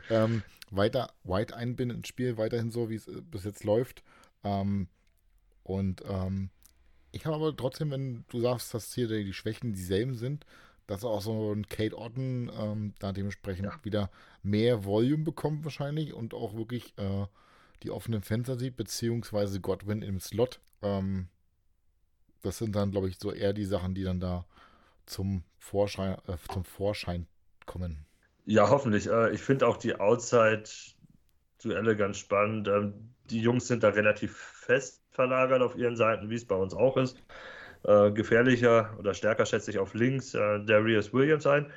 ähm, 0.10 0.42
weiter 0.70 1.12
White 1.24 1.56
einbinden 1.56 1.98
ins 1.98 2.08
Spiel, 2.08 2.36
weiterhin 2.36 2.70
so, 2.70 2.90
wie 2.90 2.94
es 2.94 3.08
äh, 3.08 3.20
bis 3.22 3.44
jetzt 3.44 3.64
läuft. 3.64 4.02
Ähm, 4.44 4.88
und 5.70 6.02
ähm, 6.06 6.50
ich 7.12 7.26
habe 7.26 7.36
aber 7.36 7.56
trotzdem, 7.56 7.90
wenn 7.90 8.24
du 8.28 8.40
sagst, 8.40 8.72
dass 8.74 8.94
hier 8.94 9.08
die 9.08 9.32
Schwächen 9.32 9.72
dieselben 9.72 10.14
sind, 10.14 10.46
dass 10.86 11.04
auch 11.04 11.20
so 11.20 11.52
ein 11.52 11.68
Kate 11.68 11.96
Otten 11.96 12.50
ähm, 12.52 12.94
da 12.98 13.12
dementsprechend 13.12 13.66
ja. 13.66 13.84
wieder 13.84 14.10
mehr 14.42 14.84
Volume 14.84 15.24
bekommt 15.24 15.64
wahrscheinlich 15.64 16.14
und 16.14 16.34
auch 16.34 16.56
wirklich 16.56 16.96
äh, 16.98 17.26
die 17.82 17.90
offenen 17.90 18.22
Fenster 18.22 18.58
sieht, 18.58 18.76
beziehungsweise 18.76 19.60
Godwin 19.60 20.02
im 20.02 20.20
Slot. 20.20 20.60
Ähm, 20.82 21.28
das 22.42 22.58
sind 22.58 22.74
dann, 22.74 22.90
glaube 22.90 23.08
ich, 23.08 23.18
so 23.18 23.32
eher 23.32 23.52
die 23.52 23.64
Sachen, 23.64 23.94
die 23.94 24.02
dann 24.02 24.20
da 24.20 24.46
zum 25.06 25.44
Vorschein, 25.58 26.16
äh, 26.26 26.36
zum 26.52 26.64
Vorschein 26.64 27.26
kommen. 27.66 28.06
Ja, 28.46 28.68
hoffentlich. 28.68 29.08
Äh, 29.08 29.30
ich 29.30 29.42
finde 29.42 29.68
auch 29.68 29.76
die 29.76 29.94
Outside-Duelle 31.60 31.96
ganz 31.96 32.18
spannend. 32.18 32.68
Ähm, 32.68 32.94
die 33.30 33.40
Jungs 33.40 33.68
sind 33.68 33.82
da 33.82 33.90
relativ 33.90 34.36
fest 34.36 35.02
verlagert 35.10 35.62
auf 35.62 35.76
ihren 35.76 35.96
Seiten, 35.96 36.30
wie 36.30 36.34
es 36.34 36.44
bei 36.44 36.54
uns 36.54 36.74
auch 36.74 36.96
ist. 36.96 37.22
Äh, 37.84 38.10
gefährlicher 38.12 38.94
oder 38.98 39.14
stärker 39.14 39.46
schätze 39.46 39.70
ich 39.70 39.78
auf 39.78 39.94
links 39.94 40.34
äh, 40.34 40.64
Darius 40.64 41.12
Williams 41.12 41.46
ein. 41.46 41.70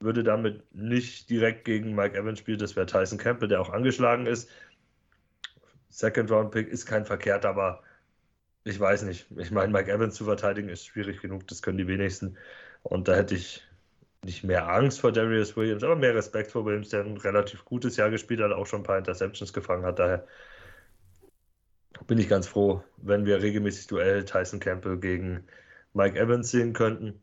Würde 0.00 0.22
damit 0.22 0.62
nicht 0.74 1.28
direkt 1.28 1.64
gegen 1.64 1.94
Mike 1.94 2.16
Evans 2.16 2.38
spielen, 2.38 2.58
das 2.58 2.76
wäre 2.76 2.86
Tyson 2.86 3.18
Campbell, 3.18 3.48
der 3.48 3.60
auch 3.60 3.70
angeschlagen 3.70 4.26
ist. 4.26 4.48
Second 5.88 6.30
Round 6.30 6.52
Pick 6.52 6.68
ist 6.68 6.86
kein 6.86 7.04
verkehrt, 7.04 7.44
aber 7.44 7.82
ich 8.64 8.78
weiß 8.78 9.02
nicht. 9.02 9.26
Ich 9.36 9.50
meine, 9.50 9.72
Mike 9.72 9.90
Evans 9.90 10.14
zu 10.14 10.24
verteidigen 10.24 10.68
ist 10.68 10.86
schwierig 10.86 11.20
genug, 11.20 11.48
das 11.48 11.62
können 11.62 11.78
die 11.78 11.88
wenigsten. 11.88 12.36
Und 12.82 13.08
da 13.08 13.16
hätte 13.16 13.34
ich 13.34 13.67
nicht 14.24 14.44
mehr 14.44 14.68
Angst 14.68 15.00
vor 15.00 15.12
Darius 15.12 15.56
Williams, 15.56 15.84
aber 15.84 15.96
mehr 15.96 16.14
Respekt 16.14 16.52
vor 16.52 16.64
Williams, 16.64 16.90
der 16.90 17.04
ein 17.04 17.16
relativ 17.16 17.64
gutes 17.64 17.96
Jahr 17.96 18.10
gespielt 18.10 18.40
hat, 18.40 18.52
auch 18.52 18.66
schon 18.66 18.80
ein 18.80 18.84
paar 18.84 18.98
Interceptions 18.98 19.52
gefangen 19.52 19.84
hat. 19.84 19.98
Daher 19.98 20.26
bin 22.06 22.18
ich 22.18 22.28
ganz 22.28 22.46
froh, 22.46 22.82
wenn 22.96 23.26
wir 23.26 23.42
regelmäßig 23.42 23.86
Duell 23.86 24.24
Tyson 24.24 24.60
Campbell 24.60 24.98
gegen 24.98 25.44
Mike 25.94 26.18
Evans 26.18 26.50
sehen 26.50 26.72
könnten. 26.72 27.22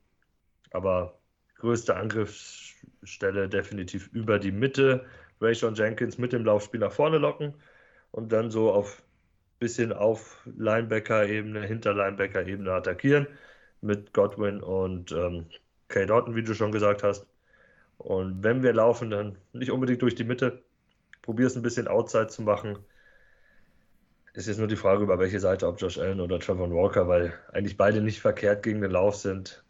Aber 0.71 1.19
größte 1.55 1.95
Angriffsstelle 1.95 3.49
definitiv 3.49 4.07
über 4.13 4.39
die 4.39 4.51
Mitte. 4.51 5.05
Rayshon 5.41 5.75
Jenkins 5.75 6.17
mit 6.17 6.33
dem 6.33 6.45
Laufspiel 6.45 6.79
nach 6.79 6.93
vorne 6.93 7.17
locken 7.17 7.53
und 8.11 8.31
dann 8.31 8.51
so 8.51 8.71
auf 8.71 9.03
bisschen 9.59 9.93
auf 9.93 10.45
Linebacker-Ebene, 10.57 11.65
hinter 11.65 11.93
Linebacker-Ebene 11.93 12.71
attackieren 12.71 13.27
mit 13.81 14.13
Godwin 14.13 14.61
und 14.61 15.11
ähm, 15.11 15.45
Kay 15.87 16.05
Doughton, 16.05 16.35
wie 16.35 16.43
du 16.43 16.53
schon 16.53 16.71
gesagt 16.71 17.03
hast. 17.03 17.27
Und 17.97 18.43
wenn 18.43 18.63
wir 18.63 18.73
laufen, 18.73 19.09
dann 19.09 19.37
nicht 19.53 19.71
unbedingt 19.71 20.01
durch 20.01 20.15
die 20.15 20.23
Mitte. 20.23 20.63
Probier 21.21 21.47
es 21.47 21.55
ein 21.55 21.61
bisschen 21.61 21.87
Outside 21.87 22.27
zu 22.27 22.41
machen. 22.41 22.77
Ist 24.33 24.47
jetzt 24.47 24.57
nur 24.57 24.67
die 24.67 24.75
Frage, 24.75 25.03
über 25.03 25.17
welche 25.17 25.39
Seite, 25.39 25.67
ob 25.67 25.79
Josh 25.79 25.97
Allen 25.97 26.19
oder 26.19 26.39
Trevor 26.39 26.69
Walker, 26.69 27.07
weil 27.07 27.33
eigentlich 27.53 27.77
beide 27.77 28.01
nicht 28.01 28.19
verkehrt 28.19 28.63
gegen 28.63 28.81
den 28.81 28.91
Lauf 28.91 29.15
sind. 29.15 29.63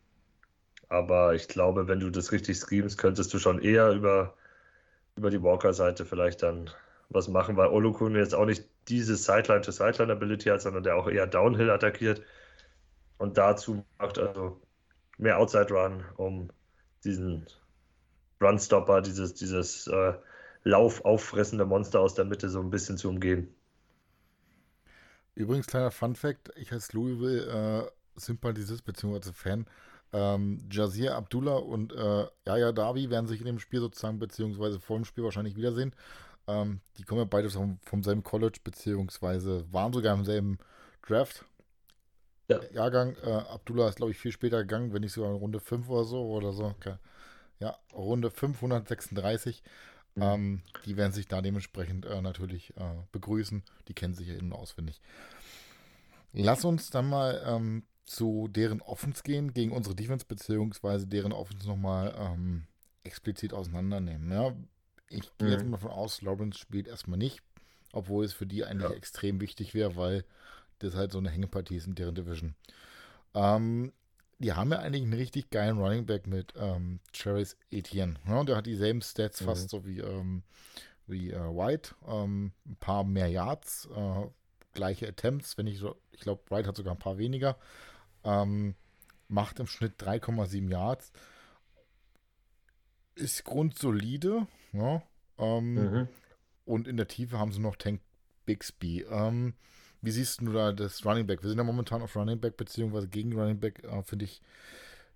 Aber 0.89 1.36
ich 1.36 1.47
glaube, 1.47 1.88
wenn 1.88 1.99
du 1.99 2.10
das 2.10 2.32
richtig 2.32 2.60
schemst, 2.60 2.97
könntest 2.97 3.34
du 3.34 3.39
schon 3.39 3.62
eher 3.62 3.91
über, 3.91 4.36
über 5.15 5.30
die 5.30 5.41
Walker-Seite 5.41 6.06
vielleicht 6.06 6.43
dann 6.43 6.69
was 7.10 7.28
machen, 7.28 7.58
weil 7.58 7.67
Olukun 7.67 8.15
jetzt 8.15 8.34
auch 8.34 8.45
nicht 8.45 8.65
diese 8.88 9.15
Sideline-to-Sideline-Ability 9.15 10.49
hat, 10.49 10.62
sondern 10.62 10.84
der 10.84 10.95
auch 10.95 11.08
eher 11.08 11.28
Downhill 11.28 11.69
attackiert 11.69 12.21
und 13.17 13.38
dazu 13.38 13.86
macht 13.97 14.19
also 14.19 14.60
mehr 15.17 15.38
Outside-Run, 15.39 16.04
um 16.17 16.49
diesen 17.04 17.45
Run-Stopper, 18.41 19.01
dieses, 19.01 19.34
dieses 19.34 19.88
äh, 19.88 20.13
Lauf 20.63 21.06
auffressende 21.06 21.65
Monster 21.65 21.99
aus 21.99 22.15
der 22.15 22.25
Mitte 22.25 22.49
so 22.49 22.60
ein 22.60 22.69
bisschen 22.69 22.97
zu 22.97 23.10
umgehen. 23.10 23.54
Übrigens, 25.36 25.67
kleiner 25.67 25.91
Fun 25.91 26.15
Fact: 26.15 26.51
Ich 26.56 26.71
als 26.71 26.93
Louisville 26.93 27.86
äh, 27.86 28.19
Sympathisist 28.19 28.86
bzw. 28.86 29.32
Fan 29.34 29.65
ähm, 30.15 30.60
Jazir 30.71 31.15
Abdullah 31.15 31.58
und 31.58 31.93
äh, 31.93 32.25
Yaya 32.45 32.71
Davi 32.71 33.10
werden 33.10 33.28
sich 33.28 33.41
in 33.41 33.47
dem 33.47 33.60
Spiel 33.60 33.82
sozusagen, 33.82 34.17
beziehungsweise 34.17 34.80
vor 34.80 34.97
dem 34.97 35.04
Spiel 35.04 35.25
wahrscheinlich 35.25 35.58
wiedersehen. 35.58 35.93
Ähm, 36.47 36.80
die 36.97 37.04
kommen 37.04 37.19
ja 37.19 37.25
beide 37.25 37.49
vom, 37.49 37.80
vom 37.84 38.01
selben 38.01 38.23
College, 38.23 38.60
beziehungsweise 38.63 39.65
waren 39.71 39.91
sogar 39.91 40.15
im 40.15 40.23
selben 40.23 40.58
Draft. 41.06 41.43
Ja. 42.47 42.60
Jahrgang. 42.71 43.15
Äh, 43.23 43.31
Abdullah 43.31 43.89
ist, 43.89 43.95
glaube 43.95 44.12
ich, 44.12 44.17
viel 44.17 44.31
später 44.31 44.60
gegangen, 44.60 44.93
wenn 44.93 45.01
nicht 45.01 45.13
sogar 45.13 45.31
in 45.31 45.38
Runde 45.38 45.60
5 45.60 45.89
oder 45.89 46.03
so 46.03 46.21
oder 46.27 46.53
so. 46.53 46.65
Okay. 46.65 46.95
Ja, 47.60 47.77
Runde 47.93 48.31
536. 48.31 49.63
Mhm. 50.15 50.21
Ähm, 50.21 50.62
die 50.86 50.97
werden 50.97 51.12
sich 51.12 51.27
da 51.27 51.41
dementsprechend 51.41 52.05
äh, 52.05 52.21
natürlich 52.21 52.75
äh, 52.77 52.95
begrüßen. 53.12 53.63
Die 53.88 53.93
kennen 53.93 54.13
sich 54.13 54.27
ja 54.27 54.36
innen 54.36 54.53
auswendig. 54.53 55.01
Lass 56.34 56.65
uns 56.65 56.89
dann 56.89 57.10
mal 57.10 57.41
ähm, 57.45 57.84
zu 58.05 58.47
deren 58.49 58.81
Offens 58.81 59.23
gehen, 59.23 59.53
gegen 59.53 59.71
unsere 59.71 59.95
Defense, 59.95 60.25
beziehungsweise 60.27 61.08
deren 61.08 61.31
Offens 61.31 61.65
nochmal 61.65 62.13
ähm, 62.17 62.67
explizit 63.03 63.53
auseinandernehmen. 63.53 64.31
Ja, 64.31 64.53
ich 65.10 65.31
gehe 65.38 65.47
mhm. 65.47 65.53
jetzt 65.53 65.65
mal 65.65 65.77
davon 65.77 65.91
aus, 65.91 66.21
Lawrence 66.21 66.60
spielt 66.60 66.88
erstmal 66.88 67.17
nicht, 67.17 67.41
obwohl 67.93 68.25
es 68.25 68.34
für 68.34 68.45
die 68.45 68.65
eigentlich 68.65 68.91
ja. 68.91 68.95
extrem 68.95 69.39
wichtig 69.39 69.73
wäre, 69.73 69.95
weil 69.95 70.25
das 70.79 70.95
halt 70.95 71.11
so 71.11 71.17
eine 71.17 71.29
Hängepartie 71.29 71.77
ist 71.77 71.88
in 71.88 71.95
deren 71.95 72.15
Division. 72.15 72.55
Ähm, 73.33 73.91
die 74.39 74.53
haben 74.53 74.71
ja 74.71 74.79
eigentlich 74.79 75.03
einen 75.03 75.13
richtig 75.13 75.49
geilen 75.49 75.77
Running 75.77 76.05
Back 76.05 76.27
mit 76.27 76.53
ähm, 76.57 76.99
Travis 77.13 77.57
Etienne. 77.71 78.15
Ja, 78.27 78.43
der 78.43 78.57
hat 78.57 78.65
dieselben 78.65 79.01
Stats 79.01 79.41
mhm. 79.41 79.45
fast 79.45 79.69
so 79.69 79.85
wie, 79.85 79.99
ähm, 79.99 80.43
wie 81.07 81.31
äh, 81.31 81.39
White. 81.39 81.95
Ähm, 82.07 82.51
ein 82.65 82.75
paar 82.77 83.03
mehr 83.03 83.27
Yards, 83.27 83.88
äh, 83.95 84.27
gleiche 84.73 85.07
Attempts, 85.07 85.57
wenn 85.57 85.67
ich 85.67 85.79
so, 85.79 85.95
ich 86.11 86.19
glaube, 86.19 86.43
White 86.49 86.67
hat 86.67 86.75
sogar 86.75 86.93
ein 86.93 86.99
paar 86.99 87.17
weniger. 87.17 87.57
Ähm, 88.23 88.75
macht 89.27 89.59
im 89.59 89.67
Schnitt 89.67 90.01
3,7 90.01 90.69
Yards. 90.69 91.11
Ist 93.15 93.45
grundsolide. 93.45 94.47
Ja, 94.73 95.01
ähm, 95.38 95.73
mhm. 95.75 96.07
Und 96.65 96.88
in 96.88 96.97
der 96.97 97.07
Tiefe 97.07 97.39
haben 97.39 97.51
sie 97.51 97.61
noch 97.61 97.77
Tank 97.77 98.01
Bixby. 98.45 99.05
Ähm, 99.09 99.53
wie 100.05 100.11
siehst 100.11 100.41
du 100.41 100.53
da 100.53 100.71
das 100.71 101.05
Running 101.05 101.27
Back? 101.27 101.41
Wir 101.41 101.49
sind 101.49 101.57
ja 101.57 101.63
momentan 101.63 102.01
auf 102.01 102.15
Running 102.15 102.39
Back 102.39 102.57
beziehungsweise 102.57 103.07
gegen 103.07 103.37
Running 103.37 103.59
Back, 103.59 103.83
äh, 103.83 104.03
finde 104.03 104.25
ich, 104.25 104.41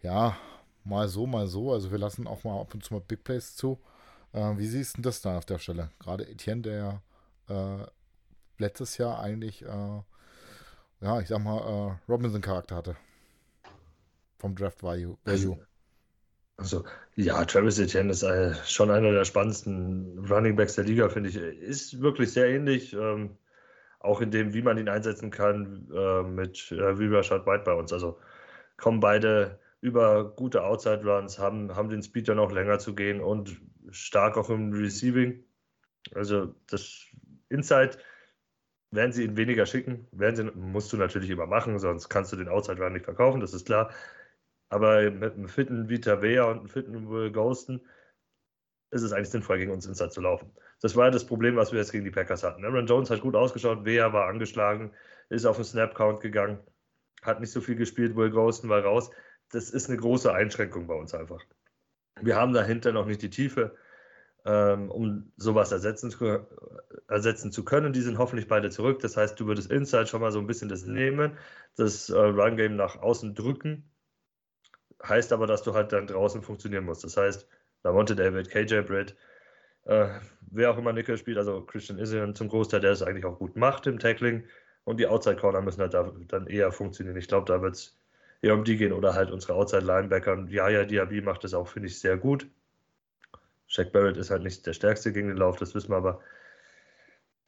ja, 0.01 0.37
mal 0.83 1.07
so, 1.07 1.27
mal 1.27 1.47
so. 1.47 1.71
Also 1.71 1.91
wir 1.91 1.97
lassen 1.97 2.27
auch 2.27 2.43
mal 2.43 2.59
ab 2.59 2.73
und 2.73 2.83
zu 2.83 2.93
mal 2.93 3.01
Big 3.01 3.23
Plays 3.23 3.55
zu. 3.55 3.79
Äh, 4.33 4.57
wie 4.57 4.67
siehst 4.67 4.97
du 4.97 5.01
das 5.01 5.21
da 5.21 5.37
auf 5.37 5.45
der 5.45 5.59
Stelle? 5.59 5.91
Gerade 5.99 6.27
Etienne, 6.27 6.61
der 6.61 7.01
äh, 7.47 7.85
letztes 8.57 8.97
Jahr 8.97 9.19
eigentlich 9.19 9.63
äh, 9.63 10.01
ja, 11.01 11.19
ich 11.21 11.27
sag 11.27 11.39
mal, 11.39 11.59
äh, 11.59 12.11
Robinson-Charakter 12.11 12.75
hatte. 12.75 12.95
Vom 14.37 14.55
Draft 14.55 14.83
Value. 14.83 15.17
Also, 15.25 15.57
also, 16.57 16.83
ja, 17.15 17.43
Travis 17.45 17.79
Etienne 17.79 18.11
ist 18.11 18.23
äh, 18.23 18.53
schon 18.65 18.91
einer 18.91 19.11
der 19.11 19.25
spannendsten 19.25 20.25
Running 20.29 20.55
Backs 20.55 20.75
der 20.75 20.85
Liga, 20.85 21.09
finde 21.09 21.29
ich. 21.29 21.35
Ist 21.37 22.01
wirklich 22.01 22.33
sehr 22.33 22.49
ähnlich, 22.49 22.93
ähm, 22.93 23.37
auch 23.99 24.21
in 24.21 24.31
dem, 24.31 24.53
wie 24.53 24.61
man 24.61 24.77
ihn 24.77 24.89
einsetzen 24.89 25.31
kann, 25.31 25.89
äh, 25.93 26.23
mit 26.23 26.71
äh, 26.71 26.97
wie 26.99 27.13
Rashad 27.13 27.45
White 27.45 27.63
bei 27.65 27.73
uns. 27.73 27.93
Also 27.93 28.19
kommen 28.77 28.99
beide 28.99 29.59
über 29.81 30.35
gute 30.35 30.63
Outside 30.63 31.03
Runs, 31.03 31.39
haben, 31.39 31.75
haben 31.75 31.89
den 31.89 32.03
Speed 32.03 32.27
dann 32.29 32.39
auch 32.39 32.51
länger 32.51 32.79
zu 32.79 32.95
gehen 32.95 33.21
und 33.21 33.61
stark 33.91 34.37
auch 34.37 34.49
im 34.49 34.73
Receiving. 34.73 35.43
Also 36.13 36.55
das 36.67 37.05
Inside 37.49 37.97
werden 38.91 39.11
sie 39.11 39.23
ihn 39.23 39.37
weniger 39.37 39.65
schicken. 39.65 40.07
Werden 40.11 40.35
sie, 40.35 40.43
musst 40.57 40.91
du 40.93 40.97
natürlich 40.97 41.29
immer 41.29 41.45
machen, 41.45 41.79
sonst 41.79 42.09
kannst 42.09 42.31
du 42.33 42.37
den 42.37 42.47
Outside 42.47 42.81
Run 42.81 42.93
nicht 42.93 43.05
verkaufen, 43.05 43.41
das 43.41 43.53
ist 43.53 43.65
klar. 43.65 43.91
Aber 44.69 45.09
mit 45.11 45.33
einem 45.33 45.47
fitten 45.47 45.89
Vita 45.89 46.21
Vea 46.21 46.45
und 46.45 46.59
einem 46.59 46.69
fitten 46.69 47.09
Will 47.09 47.31
Ghosten 47.31 47.81
ist 48.91 49.03
es 49.03 49.13
eigentlich 49.13 49.29
sinnvoll, 49.29 49.57
gegen 49.57 49.71
uns 49.71 49.85
Inside 49.85 50.09
zu 50.09 50.21
laufen. 50.21 50.51
Das 50.81 50.95
war 50.95 51.05
ja 51.05 51.11
das 51.11 51.25
Problem, 51.25 51.55
was 51.55 51.71
wir 51.71 51.79
jetzt 51.79 51.91
gegen 51.91 52.05
die 52.05 52.11
Packers 52.11 52.43
hatten. 52.43 52.65
Aaron 52.65 52.87
Jones 52.87 53.09
hat 53.09 53.21
gut 53.21 53.35
ausgeschaut, 53.35 53.85
Vea 53.85 54.11
war 54.13 54.27
angeschlagen, 54.27 54.91
ist 55.29 55.45
auf 55.45 55.57
den 55.57 55.65
Snap-Count 55.65 56.21
gegangen, 56.21 56.59
hat 57.21 57.39
nicht 57.39 57.51
so 57.51 57.61
viel 57.61 57.75
gespielt, 57.75 58.15
Will 58.15 58.31
Ghosten 58.31 58.69
war 58.69 58.83
raus. 58.83 59.11
Das 59.51 59.69
ist 59.69 59.89
eine 59.89 59.97
große 59.97 60.33
Einschränkung 60.33 60.87
bei 60.87 60.95
uns 60.95 61.13
einfach. 61.13 61.43
Wir 62.21 62.35
haben 62.35 62.53
dahinter 62.53 62.91
noch 62.91 63.05
nicht 63.05 63.21
die 63.21 63.29
Tiefe 63.29 63.75
ähm, 64.45 64.89
um 64.89 65.31
sowas 65.37 65.71
ersetzen 65.71 66.11
zu, 66.11 66.47
ersetzen 67.07 67.51
zu 67.51 67.63
können. 67.63 67.93
Die 67.93 68.01
sind 68.01 68.17
hoffentlich 68.17 68.47
beide 68.47 68.69
zurück. 68.69 68.99
Das 68.99 69.17
heißt, 69.17 69.39
du 69.39 69.47
würdest 69.47 69.71
Inside 69.71 70.07
schon 70.07 70.21
mal 70.21 70.31
so 70.31 70.39
ein 70.39 70.47
bisschen 70.47 70.69
das 70.69 70.85
nehmen, 70.85 71.37
das 71.75 72.09
äh, 72.09 72.17
Run-Game 72.17 72.75
nach 72.75 72.97
außen 72.97 73.35
drücken. 73.35 73.91
Heißt 75.03 75.33
aber, 75.33 75.47
dass 75.47 75.63
du 75.63 75.73
halt 75.73 75.91
dann 75.93 76.07
draußen 76.07 76.41
funktionieren 76.41 76.85
musst. 76.85 77.03
Das 77.03 77.17
heißt, 77.17 77.47
Lamonte 77.83 78.15
David, 78.15 78.49
KJ 78.49 78.81
Britt, 78.81 79.15
äh, 79.85 80.07
wer 80.51 80.71
auch 80.71 80.77
immer 80.77 80.93
Nickel 80.93 81.17
spielt, 81.17 81.37
also 81.37 81.61
Christian 81.61 81.99
Isian 81.99 82.35
zum 82.35 82.49
Großteil, 82.49 82.81
der 82.81 82.91
es 82.91 83.01
eigentlich 83.01 83.25
auch 83.25 83.39
gut 83.39 83.55
macht 83.55 83.87
im 83.87 83.99
Tackling. 83.99 84.43
Und 84.83 84.99
die 84.99 85.07
Outside 85.07 85.37
Corner 85.37 85.61
müssen 85.61 85.81
halt 85.81 85.93
da, 85.93 86.11
dann 86.27 86.47
eher 86.47 86.71
funktionieren. 86.71 87.17
Ich 87.17 87.27
glaube, 87.27 87.45
da 87.45 87.61
wird 87.61 87.75
es 87.75 87.97
eher 88.41 88.53
um 88.53 88.63
die 88.63 88.77
gehen 88.77 88.93
oder 88.93 89.13
halt 89.13 89.31
unsere 89.31 89.53
Outside 89.53 89.85
Linebacker. 89.85 90.45
Ja, 90.49 90.69
ja, 90.69 90.85
Diaby 90.85 91.21
macht 91.21 91.43
das 91.43 91.53
auch, 91.53 91.67
finde 91.67 91.87
ich, 91.87 91.99
sehr 91.99 92.17
gut. 92.17 92.47
Shaq 93.67 93.91
Barrett 93.91 94.17
ist 94.17 94.31
halt 94.31 94.43
nicht 94.43 94.65
der 94.65 94.73
stärkste 94.73 95.13
gegen 95.13 95.27
den 95.27 95.37
Lauf, 95.37 95.57
das 95.57 95.75
wissen 95.75 95.91
wir 95.91 95.97
aber. 95.97 96.21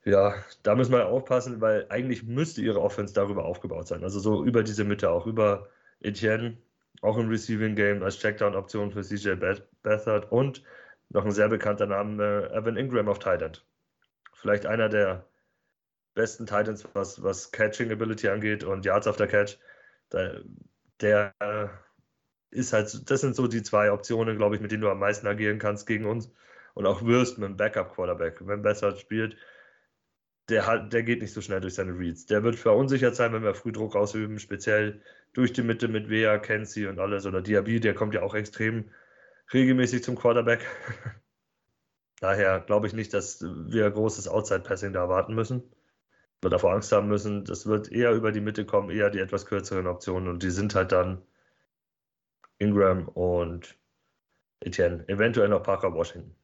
Ja, 0.03 0.33
da 0.63 0.75
müssen 0.75 0.93
wir 0.93 1.07
aufpassen, 1.07 1.61
weil 1.61 1.85
eigentlich 1.89 2.23
müsste 2.23 2.61
ihre 2.61 2.81
Offense 2.81 3.13
darüber 3.13 3.45
aufgebaut 3.45 3.87
sein. 3.87 4.03
Also 4.03 4.19
so 4.19 4.43
über 4.43 4.63
diese 4.63 4.83
Mitte 4.83 5.11
auch, 5.11 5.27
über 5.27 5.69
Etienne, 5.99 6.57
auch 7.01 7.17
im 7.17 7.29
Receiving 7.29 7.75
Game 7.75 8.03
als 8.03 8.19
Checkdown-Option 8.19 8.91
für 8.91 9.01
CJ 9.01 9.35
Beathard 9.81 10.31
und 10.31 10.63
noch 11.09 11.25
ein 11.25 11.31
sehr 11.31 11.49
bekannter 11.49 11.87
Name, 11.87 12.49
äh, 12.51 12.57
Evan 12.57 12.77
Ingram 12.77 13.09
auf 13.09 13.19
Tight 13.19 13.65
Vielleicht 14.33 14.65
einer 14.65 14.89
der 14.89 15.27
besten 16.13 16.45
Titans, 16.45 16.87
was, 16.93 17.21
was 17.23 17.51
Catching 17.51 17.91
Ability 17.91 18.27
angeht 18.27 18.63
und 18.63 18.85
Yards 18.85 19.07
auf 19.07 19.17
der 19.17 19.27
Catch. 19.27 19.57
Der, 20.11 20.41
der 20.99 21.33
ist 22.51 22.73
halt, 22.73 23.09
das 23.09 23.21
sind 23.21 23.35
so 23.35 23.47
die 23.47 23.63
zwei 23.63 23.91
Optionen, 23.91 24.37
glaube 24.37 24.55
ich, 24.55 24.61
mit 24.61 24.71
denen 24.71 24.81
du 24.81 24.89
am 24.89 24.99
meisten 24.99 25.27
agieren 25.27 25.59
kannst 25.59 25.87
gegen 25.87 26.05
uns 26.05 26.31
und 26.73 26.85
auch 26.85 27.05
wirst 27.05 27.37
mit 27.37 27.47
einem 27.47 27.57
Backup-Quarterback. 27.57 28.45
Wenn 28.45 28.61
besser 28.61 28.95
spielt, 28.95 29.37
der, 30.49 30.67
hat, 30.67 30.91
der 30.91 31.03
geht 31.03 31.21
nicht 31.21 31.33
so 31.33 31.41
schnell 31.41 31.61
durch 31.61 31.75
seine 31.75 31.97
Reads. 31.97 32.25
Der 32.25 32.43
wird 32.43 32.57
verunsichert 32.57 33.15
sein, 33.15 33.31
wenn 33.33 33.43
wir 33.43 33.55
früh 33.55 33.71
Druck 33.71 33.95
ausüben, 33.95 34.39
speziell 34.39 35.01
durch 35.33 35.53
die 35.53 35.63
Mitte 35.63 35.87
mit 35.87 36.09
Wea, 36.09 36.37
Kenzie 36.39 36.87
und 36.87 36.99
alles 36.99 37.25
oder 37.25 37.41
Diaby, 37.41 37.79
der 37.79 37.93
kommt 37.93 38.13
ja 38.13 38.21
auch 38.21 38.35
extrem 38.35 38.89
regelmäßig 39.53 40.03
zum 40.03 40.15
Quarterback. 40.15 40.65
Daher 42.19 42.59
glaube 42.59 42.87
ich 42.87 42.93
nicht, 42.93 43.13
dass 43.13 43.41
wir 43.41 43.89
großes 43.89 44.27
Outside-Passing 44.27 44.93
da 44.93 45.01
erwarten 45.01 45.33
müssen 45.33 45.63
oder 46.41 46.51
davor 46.51 46.73
Angst 46.73 46.91
haben 46.91 47.07
müssen. 47.07 47.45
Das 47.45 47.65
wird 47.65 47.91
eher 47.91 48.13
über 48.13 48.31
die 48.31 48.41
Mitte 48.41 48.65
kommen, 48.65 48.89
eher 48.89 49.09
die 49.09 49.19
etwas 49.19 49.45
kürzeren 49.45 49.87
Optionen 49.87 50.29
und 50.29 50.43
die 50.43 50.51
sind 50.51 50.75
halt 50.75 50.91
dann 50.91 51.21
Ingram 52.59 53.07
und 53.07 53.75
Etienne, 54.59 55.07
eventuell 55.07 55.49
noch 55.49 55.63
Parker 55.63 55.93
Washington, 55.93 56.35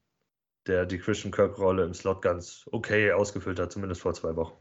der 0.65 0.86
die 0.86 0.97
Christian 0.97 1.32
Kirk-Rolle 1.32 1.84
im 1.84 1.93
Slot 1.93 2.23
ganz 2.23 2.67
okay 2.71 3.12
ausgefüllt 3.12 3.60
hat, 3.60 3.71
zumindest 3.71 4.02
vor 4.02 4.13
zwei 4.15 4.36
Wochen. 4.36 4.58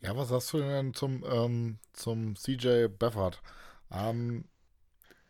Ja, 0.00 0.16
was 0.16 0.28
sagst 0.28 0.52
du 0.52 0.58
denn 0.58 0.94
zum, 0.94 1.24
ähm, 1.28 1.78
zum 1.92 2.36
CJ 2.36 2.86
Beffert? 2.86 3.42
Ähm, 3.90 4.44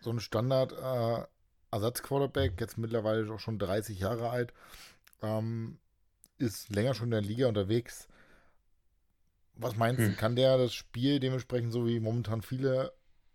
so 0.01 0.11
ein 0.11 0.21
Standard 0.21 0.73
äh, 0.73 1.27
Ersatzquarterback, 1.71 2.61
jetzt 2.61 2.79
mittlerweile 2.79 3.33
auch 3.33 3.41
schon 3.41 3.59
30 3.59 3.99
Jahre 3.99 4.31
alt, 4.31 4.53
ähm, 5.23 5.79
ist 6.39 6.69
länger 6.75 6.95
schon 6.95 7.07
in 7.07 7.13
der 7.13 7.21
Liga 7.23 7.49
unterwegs. 7.49 8.09
Was 9.55 9.77
meinst 9.77 10.01
hm. 10.01 10.11
du, 10.11 10.17
kann 10.17 10.37
der 10.37 10.57
das 10.57 10.73
Spiel 10.73 11.19
dementsprechend 11.19 11.73
so 11.73 11.87
wie 11.87 11.99
momentan 11.99 12.43
viele 12.43 12.93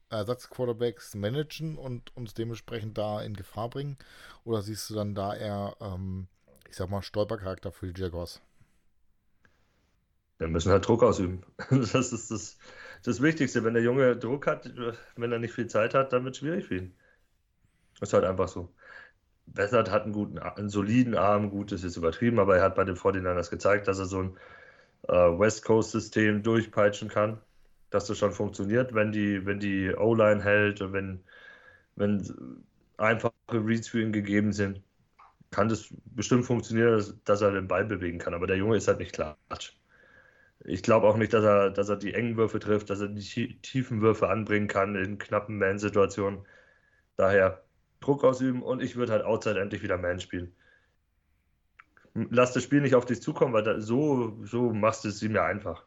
Ersatzquarterbacks 0.09 1.15
managen 1.15 1.77
und 1.77 2.15
uns 2.15 2.33
dementsprechend 2.33 2.97
da 2.97 3.21
in 3.21 3.35
Gefahr 3.35 3.69
bringen? 3.69 3.97
Oder 4.45 4.61
siehst 4.61 4.89
du 4.89 4.93
dann 4.93 5.15
da 5.15 5.35
eher, 5.35 5.75
ähm, 5.81 6.27
ich 6.69 6.75
sag 6.75 6.89
mal, 6.89 7.01
Stolpercharakter 7.01 7.71
für 7.71 7.91
die 7.91 7.99
Jaguars? 7.99 8.41
Wir 10.39 10.47
müssen 10.47 10.71
halt 10.71 10.87
Druck 10.87 11.03
ausüben. 11.03 11.43
Das 11.69 12.13
ist 12.13 12.31
das, 12.31 12.57
das 13.03 13.21
Wichtigste. 13.21 13.63
Wenn 13.63 13.73
der 13.73 13.83
Junge 13.83 14.15
Druck 14.17 14.47
hat, 14.47 14.71
wenn 15.15 15.31
er 15.31 15.39
nicht 15.39 15.53
viel 15.53 15.67
Zeit 15.67 15.93
hat, 15.93 16.13
dann 16.13 16.23
wird 16.25 16.35
es 16.35 16.39
schwierig 16.39 16.65
für 16.65 16.77
ihn. 16.77 16.95
Das 17.99 18.09
ist 18.09 18.13
halt 18.13 18.25
einfach 18.25 18.47
so. 18.47 18.73
Bessert 19.45 19.91
hat 19.91 20.03
einen 20.03 20.13
guten, 20.13 20.39
einen 20.39 20.69
soliden 20.69 21.15
Arm, 21.15 21.49
gut 21.49 21.71
ist 21.71 21.83
jetzt 21.83 21.97
übertrieben, 21.97 22.39
aber 22.39 22.57
er 22.57 22.63
hat 22.63 22.75
bei 22.75 22.85
den 22.85 22.95
49ers 22.95 23.49
gezeigt, 23.49 23.87
dass 23.87 23.99
er 23.99 24.05
so 24.05 24.23
ein 24.23 24.37
äh, 25.09 25.13
West 25.39 25.65
Coast-System 25.65 26.43
durchpeitschen 26.43 27.09
kann 27.09 27.39
dass 27.93 28.05
das 28.05 28.17
schon 28.17 28.31
funktioniert, 28.31 28.93
wenn 28.95 29.11
die, 29.11 29.45
wenn 29.45 29.59
die 29.59 29.93
O-Line 29.95 30.43
hält 30.43 30.81
und 30.81 30.93
wenn, 30.93 31.23
wenn 31.95 32.63
einfache 32.97 33.33
Reads 33.51 33.87
für 33.89 34.01
ihn 34.01 34.11
gegeben 34.11 34.51
sind, 34.51 34.81
kann 35.51 35.69
das 35.69 35.93
bestimmt 36.05 36.45
funktionieren, 36.45 36.93
dass, 36.93 37.15
dass, 37.23 37.41
er 37.41 37.51
den 37.51 37.67
Ball 37.67 37.85
bewegen 37.85 38.17
kann. 38.17 38.33
Aber 38.33 38.47
der 38.47 38.57
Junge 38.57 38.77
ist 38.77 38.87
halt 38.87 38.97
nicht 38.97 39.13
klar. 39.13 39.37
Ich 40.65 40.83
glaube 40.83 41.07
auch 41.07 41.17
nicht, 41.17 41.33
dass 41.33 41.43
er, 41.43 41.69
dass 41.71 41.89
er 41.89 41.97
die 41.97 42.13
engen 42.13 42.37
Würfe 42.37 42.59
trifft, 42.59 42.89
dass 42.89 43.01
er 43.01 43.09
die 43.09 43.59
tiefen 43.61 44.01
Würfe 44.01 44.29
anbringen 44.29 44.67
kann 44.67 44.95
in 44.95 45.17
knappen 45.17 45.57
Man-Situationen. 45.57 46.45
Daher 47.17 47.63
Druck 47.99 48.23
ausüben 48.23 48.63
und 48.63 48.81
ich 48.81 48.95
würde 48.95 49.11
halt 49.13 49.23
outside 49.25 49.59
endlich 49.59 49.83
wieder 49.83 49.97
Man 49.97 50.19
spielen. 50.19 50.53
Lass 52.13 52.53
das 52.53 52.63
Spiel 52.63 52.81
nicht 52.81 52.95
auf 52.95 53.05
dich 53.05 53.21
zukommen, 53.21 53.53
weil 53.53 53.63
da, 53.63 53.79
so, 53.81 54.37
so 54.43 54.71
machst 54.73 55.03
du 55.03 55.09
es 55.09 55.21
ihm 55.23 55.35
ja 55.35 55.45
einfach. 55.45 55.85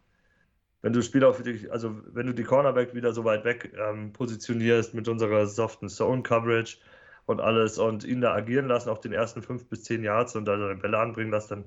Wenn 0.82 0.92
du 0.92 1.02
Spiel 1.02 1.24
auf 1.24 1.42
dich, 1.42 1.70
also 1.72 2.00
wenn 2.12 2.26
du 2.26 2.34
die 2.34 2.44
Cornerback 2.44 2.94
wieder 2.94 3.12
so 3.12 3.24
weit 3.24 3.44
weg 3.44 3.72
ähm, 3.78 4.12
positionierst 4.12 4.94
mit 4.94 5.08
unserer 5.08 5.46
soften 5.46 5.88
Zone-Coverage 5.88 6.78
und 7.26 7.40
alles 7.40 7.78
und 7.78 8.04
ihn 8.04 8.20
da 8.20 8.34
agieren 8.34 8.66
lassen 8.66 8.90
auf 8.90 9.00
den 9.00 9.12
ersten 9.12 9.42
fünf 9.42 9.68
bis 9.68 9.84
zehn 9.84 10.04
Yards 10.04 10.36
und 10.36 10.44
da 10.46 10.58
seine 10.58 10.76
Bälle 10.76 10.98
anbringen 10.98 11.30
lässt, 11.30 11.50
dann 11.50 11.64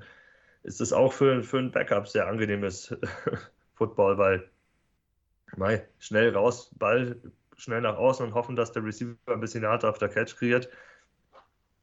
ist 0.64 0.82
das 0.82 0.94
auch 0.94 1.14
für, 1.14 1.44
für 1.44 1.60
einen 1.60 1.72
Backup 1.72 2.08
sehr 2.08 2.28
angenehmes 2.28 2.96
Football, 3.76 4.18
weil 4.18 4.50
mei, 5.56 5.88
schnell 6.00 6.36
raus, 6.36 6.72
Ball 6.78 7.18
schnell 7.58 7.82
nach 7.82 7.98
außen 7.98 8.26
und 8.26 8.34
hoffen, 8.34 8.56
dass 8.56 8.72
der 8.72 8.84
Receiver 8.84 9.16
ein 9.28 9.40
bisschen 9.40 9.64
härter 9.64 9.90
auf 9.90 9.98
der 9.98 10.10
Catch 10.10 10.38
kreiert. 10.38 10.70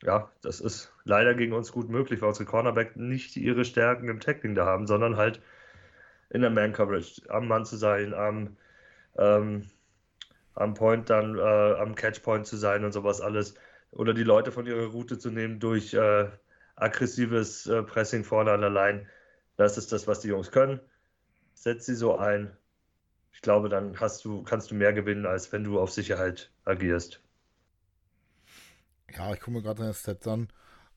Ja, 0.02 0.30
das 0.42 0.60
ist 0.60 0.92
leider 1.04 1.34
gegen 1.34 1.52
uns 1.52 1.72
gut 1.72 1.88
möglich, 1.88 2.20
weil 2.20 2.28
unsere 2.28 2.48
Cornerback 2.48 2.96
nicht 2.96 3.36
ihre 3.36 3.64
Stärken 3.64 4.08
im 4.08 4.20
Tackling 4.20 4.54
da 4.54 4.66
haben, 4.66 4.86
sondern 4.86 5.16
halt 5.16 5.40
in 6.30 6.42
der 6.42 6.50
Man-Coverage 6.50 7.22
am 7.28 7.48
Mann 7.48 7.64
zu 7.64 7.76
sein, 7.76 8.12
am, 8.12 8.56
ähm, 9.16 9.70
am 10.54 10.74
Point 10.74 11.08
dann, 11.10 11.38
äh, 11.38 11.40
am 11.40 11.94
Catch-Point 11.94 12.46
zu 12.46 12.56
sein 12.56 12.84
und 12.84 12.92
sowas 12.92 13.20
alles. 13.20 13.54
Oder 13.90 14.12
die 14.12 14.24
Leute 14.24 14.52
von 14.52 14.66
ihrer 14.66 14.86
Route 14.86 15.18
zu 15.18 15.30
nehmen 15.30 15.60
durch 15.60 15.94
äh, 15.94 16.28
aggressives 16.76 17.66
äh, 17.66 17.82
Pressing 17.82 18.24
vorne 18.24 18.52
an 18.52 18.60
der 18.60 18.70
Line. 18.70 19.06
Das 19.56 19.78
ist 19.78 19.92
das, 19.92 20.06
was 20.06 20.20
die 20.20 20.28
Jungs 20.28 20.50
können. 20.50 20.80
Setz 21.54 21.86
sie 21.86 21.94
so 21.94 22.16
ein. 22.16 22.54
Ich 23.32 23.42
glaube, 23.42 23.68
dann 23.68 23.98
hast 24.00 24.24
du, 24.24 24.42
kannst 24.42 24.70
du 24.70 24.74
mehr 24.74 24.92
gewinnen, 24.92 25.26
als 25.26 25.52
wenn 25.52 25.64
du 25.64 25.78
auf 25.80 25.90
Sicherheit 25.90 26.50
agierst. 26.64 27.20
Ja, 29.14 29.32
ich 29.32 29.40
gucke 29.40 29.52
mir 29.52 29.62
gerade 29.62 29.80
deine 29.80 29.94
Stats 29.94 30.26
an. 30.26 30.48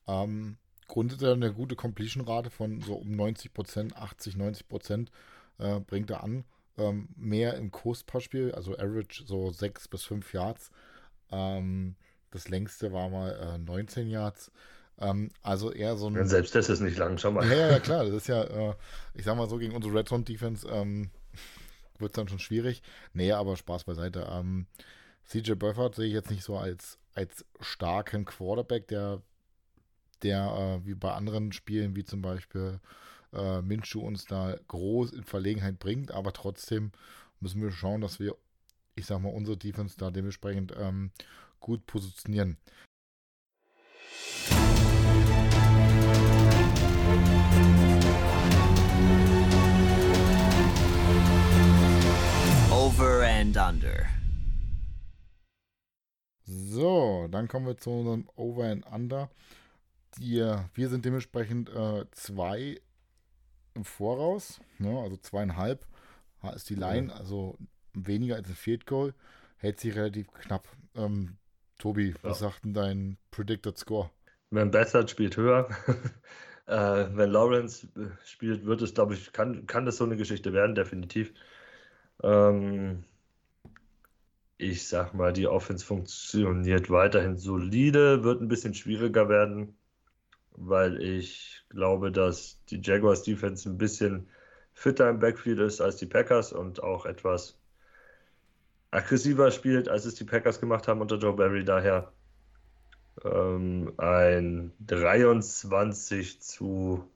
Ähm, 0.06 0.56
grundsätzlich 0.88 1.30
eine 1.30 1.52
gute 1.52 1.76
Completion-Rate 1.76 2.50
von 2.50 2.80
so 2.80 2.94
um 2.94 3.10
90 3.10 3.52
Prozent, 3.52 3.96
80, 3.96 4.36
90 4.36 4.68
Prozent 4.68 5.10
äh, 5.58 5.80
bringt 5.80 6.10
er 6.10 6.22
an. 6.24 6.44
Ähm, 6.78 7.08
mehr 7.16 7.54
im 7.54 7.70
Kurspassspiel, 7.70 8.52
also 8.52 8.74
Average 8.74 9.24
so 9.26 9.50
6 9.50 9.88
bis 9.88 10.04
5 10.04 10.32
Yards. 10.32 10.70
Ähm, 11.30 11.96
das 12.30 12.48
längste 12.48 12.92
war 12.92 13.08
mal 13.08 13.32
äh, 13.32 13.58
19 13.58 14.08
Yards. 14.08 14.50
Ähm, 15.00 15.30
also 15.42 15.72
eher 15.72 15.96
so 15.96 16.08
ein. 16.08 16.14
Ja, 16.14 16.24
selbst 16.24 16.54
das 16.54 16.68
ist 16.68 16.80
nicht 16.80 16.98
lang, 16.98 17.18
schau 17.18 17.32
mal. 17.32 17.46
Ja, 17.48 17.70
ja, 17.70 17.78
klar. 17.78 18.04
Das 18.04 18.14
ist 18.14 18.28
ja, 18.28 18.42
äh, 18.42 18.74
ich 19.14 19.24
sag 19.24 19.36
mal 19.36 19.48
so, 19.48 19.56
gegen 19.56 19.74
unsere 19.74 19.94
Red 19.94 20.08
Zone 20.08 20.24
Defense 20.24 20.68
ähm, 20.68 21.10
wird 21.98 22.12
es 22.12 22.16
dann 22.16 22.28
schon 22.28 22.38
schwierig. 22.38 22.82
Nee, 23.12 23.32
aber 23.32 23.56
Spaß 23.56 23.84
beiseite. 23.84 24.28
Ähm, 24.30 24.66
CJ 25.24 25.52
Buffett 25.52 25.94
sehe 25.94 26.06
ich 26.06 26.12
jetzt 26.12 26.30
nicht 26.30 26.44
so 26.44 26.56
als, 26.56 26.98
als 27.14 27.44
starken 27.60 28.24
Quarterback, 28.24 28.88
der, 28.88 29.22
der 30.22 30.80
äh, 30.82 30.86
wie 30.86 30.94
bei 30.94 31.12
anderen 31.12 31.52
Spielen, 31.52 31.96
wie 31.96 32.04
zum 32.04 32.20
Beispiel 32.20 32.80
äh, 33.32 33.62
Minshu 33.62 34.00
uns 34.00 34.24
da 34.24 34.56
groß 34.68 35.12
in 35.12 35.24
Verlegenheit 35.24 35.78
bringt, 35.78 36.10
aber 36.10 36.32
trotzdem 36.32 36.90
müssen 37.38 37.62
wir 37.62 37.70
schauen, 37.70 38.00
dass 38.00 38.18
wir, 38.18 38.36
ich 38.96 39.06
sag 39.06 39.20
mal, 39.20 39.32
unsere 39.32 39.56
Defense 39.56 39.96
da 39.96 40.10
dementsprechend 40.10 40.74
ähm, 40.76 41.10
gut 41.60 41.86
positionieren. 41.86 42.58
Over 53.00 53.22
and 53.22 53.56
Under. 53.56 54.06
So, 56.44 57.28
dann 57.30 57.48
kommen 57.48 57.66
wir 57.66 57.78
zu 57.78 57.88
unserem 57.88 58.28
Over 58.36 58.64
and 58.64 58.84
Under. 58.92 59.30
Die, 60.18 60.44
wir 60.74 60.88
sind 60.90 61.06
dementsprechend 61.06 61.70
äh, 61.70 62.04
zwei 62.10 62.78
im 63.72 63.86
Voraus, 63.86 64.60
ne, 64.76 65.00
also 65.00 65.16
zweieinhalb 65.16 65.86
ist 66.54 66.68
die 66.68 66.74
Line, 66.74 67.10
also 67.14 67.56
weniger 67.94 68.34
als 68.36 68.50
ein 68.50 68.54
Field 68.54 68.84
Goal, 68.84 69.14
hält 69.56 69.80
sich 69.80 69.96
relativ 69.96 70.30
knapp. 70.32 70.68
Ähm, 70.94 71.38
Tobi, 71.78 72.14
was 72.20 72.42
ja. 72.42 72.50
sagt 72.50 72.64
denn 72.64 72.74
dein 72.74 73.16
Predicted 73.30 73.78
Score? 73.78 74.10
Wenn 74.50 74.70
Bessert 74.70 75.08
spielt 75.08 75.38
höher. 75.38 75.70
äh, 76.66 77.06
wenn 77.14 77.30
Lawrence 77.30 77.88
äh, 77.96 78.10
spielt, 78.26 78.66
wird 78.66 78.82
es, 78.82 78.92
glaube 78.92 79.14
ich, 79.14 79.32
kann, 79.32 79.66
kann 79.66 79.86
das 79.86 79.96
so 79.96 80.04
eine 80.04 80.18
Geschichte 80.18 80.52
werden, 80.52 80.74
definitiv. 80.74 81.32
Ähm, 82.22 83.04
ich 84.58 84.86
sag 84.88 85.14
mal, 85.14 85.32
die 85.32 85.46
Offense 85.46 85.84
funktioniert 85.84 86.90
weiterhin 86.90 87.36
solide, 87.36 88.24
wird 88.24 88.42
ein 88.42 88.48
bisschen 88.48 88.74
schwieriger 88.74 89.28
werden, 89.28 89.76
weil 90.52 91.02
ich 91.02 91.64
glaube, 91.70 92.12
dass 92.12 92.62
die 92.66 92.80
Jaguars 92.82 93.22
Defense 93.22 93.68
ein 93.68 93.78
bisschen 93.78 94.28
fitter 94.74 95.08
im 95.10 95.18
Backfield 95.18 95.60
ist 95.60 95.80
als 95.80 95.96
die 95.96 96.06
Packers 96.06 96.52
und 96.52 96.82
auch 96.82 97.06
etwas 97.06 97.58
aggressiver 98.90 99.50
spielt, 99.50 99.88
als 99.88 100.04
es 100.04 100.14
die 100.14 100.24
Packers 100.24 100.60
gemacht 100.60 100.88
haben 100.88 101.00
unter 101.00 101.16
Joe 101.16 101.34
Barry. 101.34 101.64
Daher 101.64 102.12
ähm, 103.24 103.92
ein 103.98 104.72
23 104.80 106.40
zu 106.40 107.08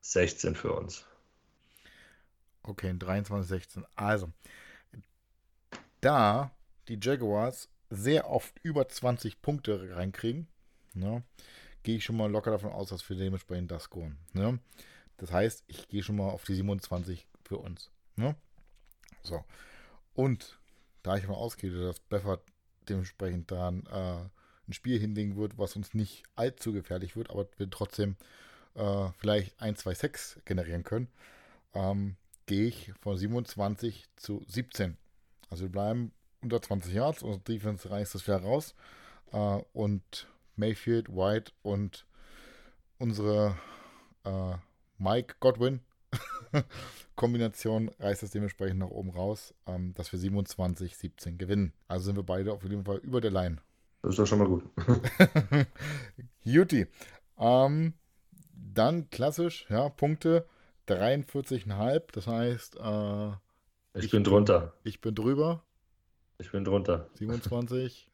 16 0.00 0.54
für 0.54 0.72
uns. 0.72 1.07
Okay, 2.62 2.90
23-16. 2.90 3.84
Also, 3.94 4.30
da 6.00 6.50
die 6.88 6.98
Jaguars 7.00 7.68
sehr 7.90 8.28
oft 8.30 8.58
über 8.62 8.88
20 8.88 9.40
Punkte 9.40 9.96
reinkriegen, 9.96 10.48
ne, 10.94 11.22
gehe 11.82 11.96
ich 11.96 12.04
schon 12.04 12.16
mal 12.16 12.30
locker 12.30 12.50
davon 12.50 12.72
aus, 12.72 12.90
dass 12.90 13.08
wir 13.08 13.16
dementsprechend 13.16 13.70
das 13.70 13.84
scoren. 13.84 14.18
Ne? 14.32 14.58
Das 15.16 15.32
heißt, 15.32 15.64
ich 15.66 15.88
gehe 15.88 16.02
schon 16.02 16.16
mal 16.16 16.28
auf 16.28 16.44
die 16.44 16.54
27 16.54 17.26
für 17.44 17.58
uns. 17.58 17.90
Ne? 18.16 18.36
So. 19.22 19.44
Und 20.14 20.58
da 21.02 21.16
ich 21.16 21.26
mal 21.26 21.34
ausgehe, 21.34 21.70
dass 21.70 22.00
Beffert 22.00 22.42
dementsprechend 22.88 23.50
dann 23.50 23.86
äh, 23.86 24.20
ein 24.68 24.72
Spiel 24.72 24.98
hinlegen 24.98 25.36
wird, 25.36 25.58
was 25.58 25.76
uns 25.76 25.94
nicht 25.94 26.24
allzu 26.36 26.72
gefährlich 26.72 27.16
wird, 27.16 27.30
aber 27.30 27.46
wir 27.56 27.70
trotzdem 27.70 28.16
äh, 28.74 29.08
vielleicht 29.18 29.60
ein, 29.60 29.76
zwei 29.76 29.94
Sex 29.94 30.38
generieren 30.44 30.84
können, 30.84 31.08
ähm, 31.74 32.16
gehe 32.48 32.66
ich 32.66 32.92
von 33.00 33.16
27 33.16 34.06
zu 34.16 34.42
17. 34.48 34.96
Also 35.50 35.64
wir 35.64 35.70
bleiben 35.70 36.12
unter 36.42 36.60
20 36.60 36.94
Yards, 36.94 37.22
unsere 37.22 37.44
Defense 37.44 37.88
reißt 37.88 38.14
das 38.14 38.26
wieder 38.26 38.42
raus. 38.42 38.74
Äh, 39.32 39.60
und 39.72 40.26
Mayfield, 40.56 41.08
White 41.10 41.52
und 41.62 42.06
unsere 42.98 43.56
äh, 44.24 44.54
Mike 44.96 45.36
Godwin 45.38 45.80
Kombination 47.16 47.90
reißt 48.00 48.22
das 48.22 48.30
dementsprechend 48.30 48.78
nach 48.78 48.90
oben 48.90 49.10
raus, 49.10 49.54
ähm, 49.66 49.92
dass 49.94 50.10
wir 50.10 50.18
27, 50.18 50.96
17 50.96 51.38
gewinnen. 51.38 51.72
Also 51.86 52.06
sind 52.06 52.16
wir 52.16 52.22
beide 52.22 52.52
auf 52.52 52.62
jeden 52.62 52.84
Fall 52.84 52.98
über 52.98 53.20
der 53.20 53.30
Line. 53.30 53.58
Das 54.02 54.10
ist 54.10 54.18
doch 54.18 54.26
schon 54.26 54.38
mal 54.38 54.48
gut. 54.48 54.64
Juti. 56.44 56.86
Ähm, 57.38 57.92
dann 58.54 59.10
klassisch, 59.10 59.66
ja, 59.68 59.88
Punkte. 59.90 60.46
43,5. 60.88 62.02
Das 62.12 62.26
heißt, 62.26 62.76
äh, 62.76 63.28
ich, 63.94 64.06
ich, 64.06 64.10
bin 64.10 64.24
drunter. 64.24 64.74
Ich 64.84 65.00
bin 65.00 65.14
drüber. 65.14 65.62
Ich 66.38 66.50
bin 66.50 66.64
drunter. 66.64 67.08
27, 67.14 68.08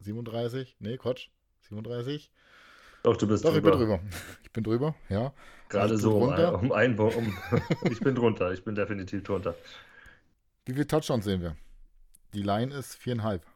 37, 0.00 0.76
nee, 0.80 0.96
Quatsch, 0.96 1.28
37. 1.68 2.30
Doch, 3.02 3.16
du 3.16 3.26
bist 3.28 3.44
Doch, 3.44 3.52
drüber. 3.52 3.68
ich 3.68 3.78
bin 3.78 3.80
drüber. 3.80 4.00
Ich 4.42 4.52
bin 4.52 4.64
drüber, 4.64 4.94
ja. 5.08 5.32
Gerade 5.68 5.92
also 5.92 6.10
so 6.10 6.18
um, 6.18 6.64
um 6.64 6.72
einen 6.72 6.98
um, 6.98 7.38
Ich 7.90 8.00
bin 8.00 8.14
drunter, 8.14 8.52
ich 8.52 8.64
bin 8.64 8.74
definitiv 8.74 9.22
drunter. 9.22 9.54
Wie 10.64 10.72
viele 10.72 10.86
Touchdowns 10.86 11.24
sehen 11.24 11.40
wir? 11.40 11.56
Die 12.34 12.42
Line 12.42 12.74
ist 12.74 12.96
viereinhalb. 12.96 13.46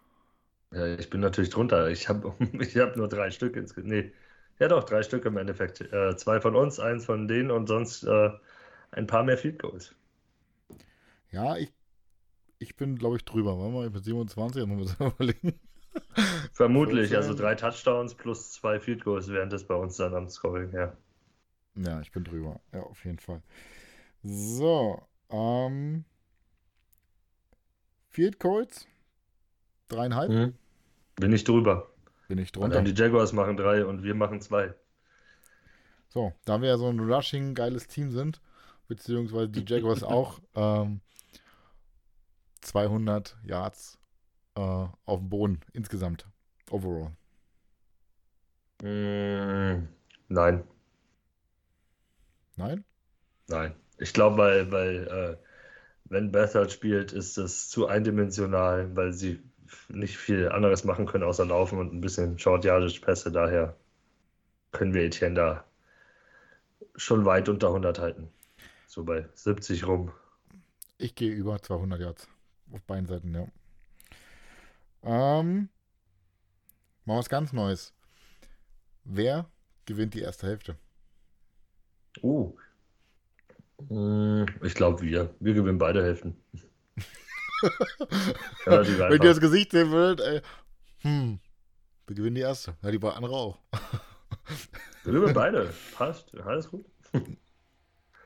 Ja, 0.73 0.87
ich 0.97 1.11
bin 1.11 1.21
natürlich 1.21 1.51
drunter. 1.51 1.91
Ich 1.91 2.09
habe 2.09 2.33
ich 2.61 2.77
hab 2.77 2.97
nur 2.97 3.09
drei 3.09 3.31
Stück 3.31 3.57
insgesamt. 3.57 3.93
Nee, 3.93 4.13
ja, 4.61 4.69
doch, 4.69 4.85
drei 4.85 5.03
Stück 5.03 5.25
im 5.25 5.37
Endeffekt. 5.37 5.81
Äh, 5.81 6.17
zwei 6.17 6.41
von 6.41 6.55
uns, 6.55 6.79
eins 6.81 7.05
von 7.05 7.27
denen 7.29 7.51
und 7.51 7.67
sonst 7.67 8.05
äh, 8.05 8.31
ein 8.93 9.07
paar 9.09 9.25
mehr 9.25 9.39
Field 9.39 9.59
Goals. 9.61 9.95
Ja, 11.31 11.57
ich, 11.57 11.73
ich 12.59 12.77
bin, 12.77 12.99
glaube 12.99 13.17
ich, 13.19 13.25
drüber. 13.25 13.59
Warte 13.59 13.73
mal, 13.75 13.87
ich 13.87 13.93
bin 13.93 14.03
27, 14.03 14.67
muss 14.67 14.93
ich 14.95 15.01
überlegen. 15.01 15.61
Vermutlich, 16.53 17.17
also 17.17 17.35
drei 17.35 17.55
Touchdowns 17.57 18.15
plus 18.15 18.53
zwei 18.53 18.79
Field 18.79 19.03
Goals 19.05 19.29
wären 19.29 19.51
das 19.51 19.65
bei 19.65 19.75
uns 19.75 19.97
dann 19.97 20.15
am 20.15 20.29
Scoring, 20.29 20.73
ja. 20.73 20.97
Ja, 21.75 22.01
ich 22.01 22.13
bin 22.13 22.25
drüber. 22.25 22.61
Ja, 22.73 22.83
auf 22.83 23.05
jeden 23.05 23.19
Fall. 23.19 23.43
So, 24.23 25.03
ähm. 25.31 26.05
Field 28.09 28.39
Goals? 28.41 28.87
Dreieinhalb? 29.89 30.31
Mhm. 30.31 30.55
Bin 31.17 31.33
ich 31.33 31.45
drüber. 31.45 31.89
Bin 32.31 32.39
ich 32.39 32.53
drunter. 32.53 32.67
Und 32.67 32.75
dann 32.75 32.85
die 32.85 32.95
Jaguars 32.95 33.33
machen 33.33 33.57
drei 33.57 33.85
und 33.85 34.05
wir 34.05 34.15
machen 34.15 34.41
zwei. 34.41 34.73
So, 36.09 36.33
da 36.45 36.63
wir 36.63 36.69
ja 36.69 36.79
so 36.79 36.89
ein 36.89 37.01
Rushing 37.01 37.57
geiles 37.57 37.89
Team 37.89 38.13
sind, 38.13 38.41
beziehungsweise 38.87 39.49
die 39.49 39.65
Jaguars 39.67 40.03
auch. 40.05 40.39
Ähm, 40.55 41.01
200 42.61 43.37
Yards 43.43 43.99
äh, 44.55 44.61
auf 44.61 45.19
dem 45.19 45.29
Boden 45.29 45.61
insgesamt, 45.73 46.25
overall. 46.71 47.11
Mm, 48.81 49.89
nein. 50.29 50.63
Nein? 52.57 52.85
Nein. 53.49 53.75
Ich 53.99 54.13
glaube, 54.13 54.37
weil, 54.39 54.71
weil 54.71 55.09
äh, 55.09 55.37
wenn 56.05 56.31
Bethard 56.31 56.71
spielt, 56.71 57.13
ist 57.13 57.39
das 57.39 57.69
zu 57.69 57.89
eindimensional, 57.89 58.95
weil 58.95 59.13
sie 59.13 59.43
nicht 59.89 60.17
viel 60.17 60.49
anderes 60.49 60.85
machen 60.85 61.07
können, 61.07 61.25
außer 61.25 61.45
laufen 61.47 61.79
und 61.79 61.93
ein 61.93 62.01
bisschen 62.01 62.39
short 62.39 62.65
yardage 62.65 63.01
Pässe. 63.01 63.31
Daher 63.31 63.77
können 64.73 64.95
wir 64.95 65.03
Etienne 65.03 65.35
da 65.35 65.65
schon 66.97 67.25
weit 67.25 67.49
unter 67.49 67.69
100 67.69 67.99
halten. 67.99 68.29
So 68.87 69.05
bei 69.05 69.29
70 69.35 69.87
rum. 69.87 70.13
Ich 70.99 71.15
gehe 71.15 71.33
über 71.33 71.61
200 71.61 72.01
Yards. 72.01 72.29
Auf 72.73 72.83
beiden 72.83 73.07
Seiten, 73.07 73.35
ja. 73.35 73.47
Ähm, 75.03 75.69
mal 77.05 77.19
was 77.19 77.29
ganz 77.29 77.53
Neues. 77.53 77.93
Wer 79.05 79.47
gewinnt 79.87 80.15
die 80.15 80.21
erste 80.21 80.47
Hälfte? 80.47 80.77
Uh. 82.23 82.53
Ich 84.63 84.75
glaube, 84.75 85.01
wir. 85.03 85.35
Wir 85.41 85.55
gewinnen 85.55 85.79
beide 85.79 86.03
Hälften. 86.03 86.37
Wenn 88.65 89.13
ihr 89.13 89.19
das 89.19 89.41
Gesicht 89.41 89.73
sehen 89.73 89.91
würdet, 89.91 90.21
ey. 90.27 90.41
Hm. 91.01 91.41
Wir 92.07 92.17
gewinnen 92.17 92.35
die 92.35 92.43
erste. 92.43 92.75
Ja, 92.83 92.91
die 92.91 93.03
andere 93.03 93.33
auch. 93.33 93.59
wir 95.05 95.13
gewinnen 95.13 95.35
beide. 95.35 95.73
Passt. 95.95 96.35
Alles 96.41 96.69
gut. 96.69 96.85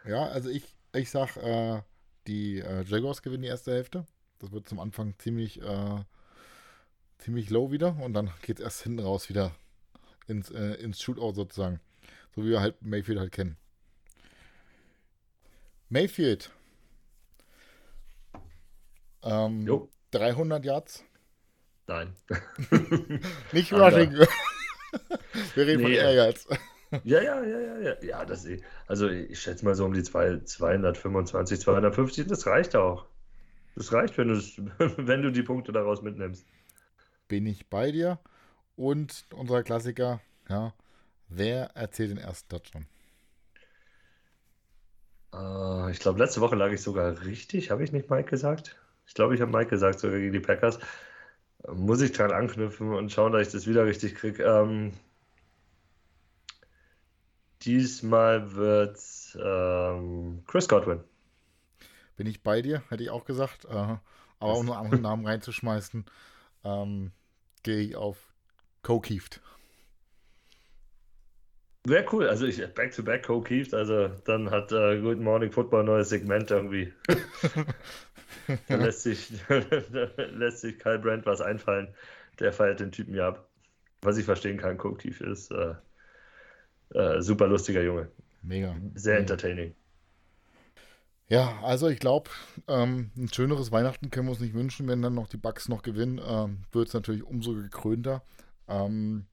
Ja, 0.07 0.27
also 0.27 0.51
ich, 0.51 0.65
ich 0.95 1.11
sag, 1.11 1.37
äh, 1.37 1.83
die 2.27 2.61
äh, 2.61 2.83
Jaguars 2.85 3.23
gewinnen 3.23 3.43
die 3.43 3.49
erste 3.49 3.73
Hälfte. 3.73 4.07
Das 4.39 4.53
wird 4.53 4.69
zum 4.69 4.81
Anfang 4.81 5.15
ziemlich, 5.19 5.61
äh, 5.63 6.05
ziemlich 7.19 7.51
low 7.51 7.71
wieder 7.71 7.97
und 8.01 8.15
dann 8.15 8.31
geht 8.43 8.59
es 8.59 8.65
erst 8.65 8.83
hinten 8.83 9.01
raus 9.01 9.29
wieder 9.29 9.53
ins, 10.27 10.51
äh, 10.51 10.75
ins 10.75 11.01
Shootout 11.01 11.35
sozusagen. 11.35 11.81
So 12.35 12.45
wie 12.45 12.51
wir 12.51 12.61
halt 12.61 12.83
Mayfield 12.83 13.19
halt 13.19 13.33
kennen. 13.33 13.57
Mayfield. 15.89 16.51
Ähm, 19.25 19.67
jo. 19.67 19.89
300 20.13 20.65
Yards. 20.65 21.05
Nein. 21.87 22.15
Nicht 23.53 23.73
Rushing. 23.73 24.13
wir 25.55 25.67
reden 25.67 25.83
nee. 25.83 25.83
von 25.83 25.93
Ehrgeiz. 25.93 26.47
Ja, 27.03 27.21
ja, 27.21 27.43
ja, 27.43 27.61
ja, 27.61 27.79
ja. 27.79 28.03
Ja, 28.03 28.25
das, 28.25 28.47
also 28.87 29.09
ich 29.09 29.41
schätze 29.41 29.65
mal 29.65 29.75
so 29.75 29.85
um 29.85 29.95
die 29.95 30.03
225, 30.03 31.61
250, 31.61 32.27
das 32.29 32.47
reicht 32.47 32.77
auch. 32.77 33.07
Das 33.75 33.93
reicht, 33.93 34.17
wenn 34.19 34.29
du, 34.29 34.35
wenn 35.09 35.23
du 35.23 35.33
die 35.33 35.43
Punkte 35.43 35.73
daraus 35.73 36.03
mitnimmst. 36.03 36.47
Bin 37.27 37.47
ich 37.47 37.69
bei 37.69 37.91
dir. 37.91 38.19
Und 38.77 39.25
unser 39.35 39.63
Klassiker, 39.63 40.21
ja, 40.49 40.75
wer 41.29 41.71
erzählt 41.75 42.11
den 42.11 42.19
ersten 42.19 42.49
Touchdown? 42.49 42.87
Uh, 45.33 45.89
ich 45.89 45.99
glaube, 45.99 46.21
letzte 46.21 46.41
Woche 46.41 46.55
lag 46.55 46.71
ich 46.71 46.83
sogar 46.83 47.25
richtig. 47.25 47.71
Habe 47.71 47.83
ich 47.83 47.91
nicht 47.91 48.09
Mike 48.09 48.31
gesagt? 48.31 48.77
Ich 49.07 49.15
glaube, 49.15 49.35
ich 49.35 49.41
habe 49.41 49.53
Mike 49.53 49.71
gesagt, 49.71 50.01
sogar 50.01 50.19
gegen 50.19 50.33
die 50.33 50.41
Packers. 50.41 50.79
Muss 51.73 52.01
ich 52.01 52.13
dran 52.13 52.33
anknüpfen 52.33 52.93
und 52.93 53.11
schauen, 53.11 53.33
dass 53.33 53.47
ich 53.47 53.53
das 53.53 53.67
wieder 53.67 53.87
richtig 53.87 54.15
kriege. 54.15 54.43
Ähm, 54.43 54.93
diesmal 57.63 58.55
wird 58.55 58.99
ähm, 59.43 60.43
Chris 60.47 60.69
Godwin. 60.69 61.01
Bin 62.17 62.27
ich 62.27 62.43
bei 62.43 62.63
dir, 62.63 62.83
hätte 62.89 63.03
ich 63.03 63.11
auch 63.11 63.25
gesagt. 63.25 63.65
Äh, 63.65 63.69
aber 63.71 64.01
auch 64.41 64.63
nur 64.63 64.77
andere 64.79 65.01
Namen 65.01 65.27
reinzuschmeißen, 65.27 66.05
ähm, 66.65 67.13
gehe 67.63 67.81
ich 67.81 67.97
auf 67.97 68.35
Co-Kieft. 68.83 69.41
Wäre 71.87 72.07
cool. 72.13 72.29
Also 72.29 72.47
ich 72.47 72.63
Back-to-Back 72.75 73.27
Co-Kieft, 73.27 73.75
also 73.75 74.09
dann 74.25 74.51
hat 74.51 74.73
äh, 74.73 75.01
Good 75.01 75.21
Morning 75.21 75.53
Football 75.53 75.81
ein 75.81 75.87
neues 75.87 76.09
Segment 76.09 76.51
irgendwie. 76.51 76.93
da 78.69 78.77
lässt 78.77 79.03
sich, 79.03 79.33
da 79.49 80.25
lässt 80.31 80.61
sich 80.61 80.79
Kyle 80.79 80.99
Brandt 80.99 81.27
was 81.27 81.41
einfallen. 81.41 81.95
Der 82.41 82.53
feiert 82.53 82.81
den 82.81 82.93
Typen 82.93 83.15
ja 83.15 83.29
ab. 83.29 83.49
Was 84.03 84.19
ich 84.19 84.25
verstehen 84.25 84.59
kann, 84.59 84.77
Co-Kieft 84.77 85.21
ist 85.23 85.51
äh, 85.51 85.75
äh, 86.95 87.23
super 87.23 87.47
lustiger 87.47 87.83
Junge. 87.83 88.09
Mega. 88.43 88.77
Sehr 88.95 89.19
entertaining. 89.19 89.75
Ja, 91.29 91.59
also 91.63 91.89
ich 91.89 91.99
glaube, 92.01 92.31
ähm, 92.69 93.11
ein 93.17 93.33
schöneres 93.33 93.73
Weihnachten 93.73 94.11
können 94.11 94.27
wir 94.27 94.33
uns 94.33 94.41
nicht 94.41 94.53
wünschen, 94.53 94.89
wenn 94.89 95.01
dann 95.01 95.15
noch 95.15 95.29
die 95.29 95.39
Bugs 95.39 95.69
noch 95.69 95.83
gewinnen. 95.83 96.21
Ähm, 96.27 96.65
Wird 96.71 96.89
es 96.89 96.95
natürlich 96.95 97.23
umso 97.23 97.55
gekrönter. 97.55 98.23
Ähm, 98.69 99.27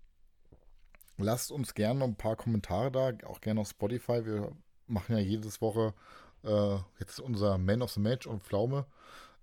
lasst 1.17 1.51
uns 1.51 1.73
gerne 1.73 1.99
noch 1.99 2.07
ein 2.07 2.15
paar 2.15 2.37
Kommentare 2.37 2.91
da, 2.91 3.11
auch 3.27 3.41
gerne 3.41 3.59
auf 3.59 3.69
Spotify. 3.69 4.25
Wir 4.25 4.51
machen 4.87 5.15
ja 5.15 5.21
jedes 5.21 5.61
Woche 5.61 5.93
äh, 6.43 6.77
jetzt 6.99 7.19
unser 7.19 7.58
Man 7.58 7.82
of 7.82 7.91
the 7.91 7.99
Match 7.99 8.27
und 8.27 8.43
Pflaume 8.43 8.86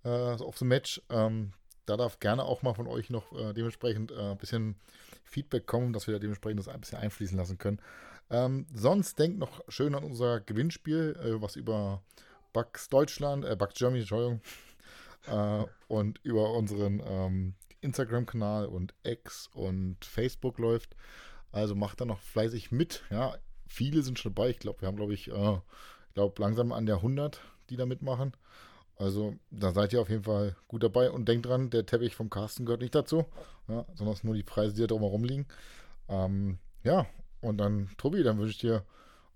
äh, 0.03 0.09
of 0.09 0.57
the 0.57 0.65
Match. 0.65 1.01
Ähm, 1.09 1.51
da 1.85 1.97
darf 1.97 2.19
gerne 2.19 2.43
auch 2.43 2.61
mal 2.61 2.73
von 2.73 2.87
euch 2.87 3.09
noch 3.09 3.31
äh, 3.33 3.53
dementsprechend 3.53 4.11
äh, 4.11 4.31
ein 4.31 4.37
bisschen 4.37 4.75
Feedback 5.23 5.65
kommen, 5.65 5.93
dass 5.93 6.07
wir 6.07 6.13
da 6.13 6.19
dementsprechend 6.19 6.59
das 6.59 6.67
ein 6.67 6.79
bisschen 6.79 6.99
einfließen 6.99 7.37
lassen 7.37 7.57
können. 7.57 7.81
Ähm, 8.29 8.67
sonst 8.73 9.17
denkt 9.17 9.39
noch 9.39 9.61
schön 9.69 9.95
an 9.95 10.03
unser 10.03 10.39
Gewinnspiel, 10.39 11.17
äh, 11.19 11.41
was 11.41 11.55
über 11.55 12.03
Bugs 12.53 12.89
Deutschland, 12.89 13.43
äh, 13.45 13.55
Bugs 13.55 13.73
Germany, 13.75 14.01
Entschuldigung, 14.01 14.41
äh, 15.27 15.65
und 15.87 16.19
über 16.23 16.53
unseren 16.53 17.01
ähm, 17.03 17.55
Instagram-Kanal 17.81 18.67
und 18.67 18.93
X 19.03 19.49
und 19.53 20.03
Facebook 20.05 20.59
läuft. 20.59 20.95
Also 21.51 21.73
macht 21.73 22.01
da 22.01 22.05
noch 22.05 22.19
fleißig 22.19 22.71
mit. 22.71 23.03
Ja, 23.09 23.35
viele 23.67 24.03
sind 24.03 24.19
schon 24.19 24.35
dabei. 24.35 24.49
Ich 24.49 24.59
glaube, 24.59 24.81
wir 24.81 24.87
haben, 24.87 24.97
glaube 24.97 25.13
ich, 25.13 25.29
äh, 25.29 25.57
glaube, 26.13 26.41
langsam 26.41 26.71
an 26.71 26.85
der 26.85 26.97
100, 26.97 27.39
die 27.69 27.77
da 27.77 27.85
mitmachen. 27.85 28.33
Also 28.97 29.35
da 29.49 29.71
seid 29.71 29.93
ihr 29.93 30.01
auf 30.01 30.09
jeden 30.09 30.23
Fall 30.23 30.55
gut 30.67 30.83
dabei 30.83 31.09
und 31.09 31.27
denkt 31.27 31.45
dran, 31.45 31.69
der 31.69 31.85
Teppich 31.85 32.15
vom 32.15 32.29
Carsten 32.29 32.65
gehört 32.65 32.81
nicht 32.81 32.93
dazu, 32.93 33.25
ja, 33.69 33.85
sondern 33.95 34.13
es 34.13 34.23
nur 34.25 34.35
die 34.35 34.43
Preise, 34.43 34.75
die 34.75 34.81
da 34.81 34.87
drumherum 34.87 35.23
liegen. 35.23 35.47
Ähm, 36.09 36.59
ja, 36.83 37.05
und 37.39 37.57
dann, 37.57 37.89
Tobi, 37.97 38.23
dann 38.23 38.37
wünsche 38.37 38.51
ich 38.51 38.57
dir 38.57 38.83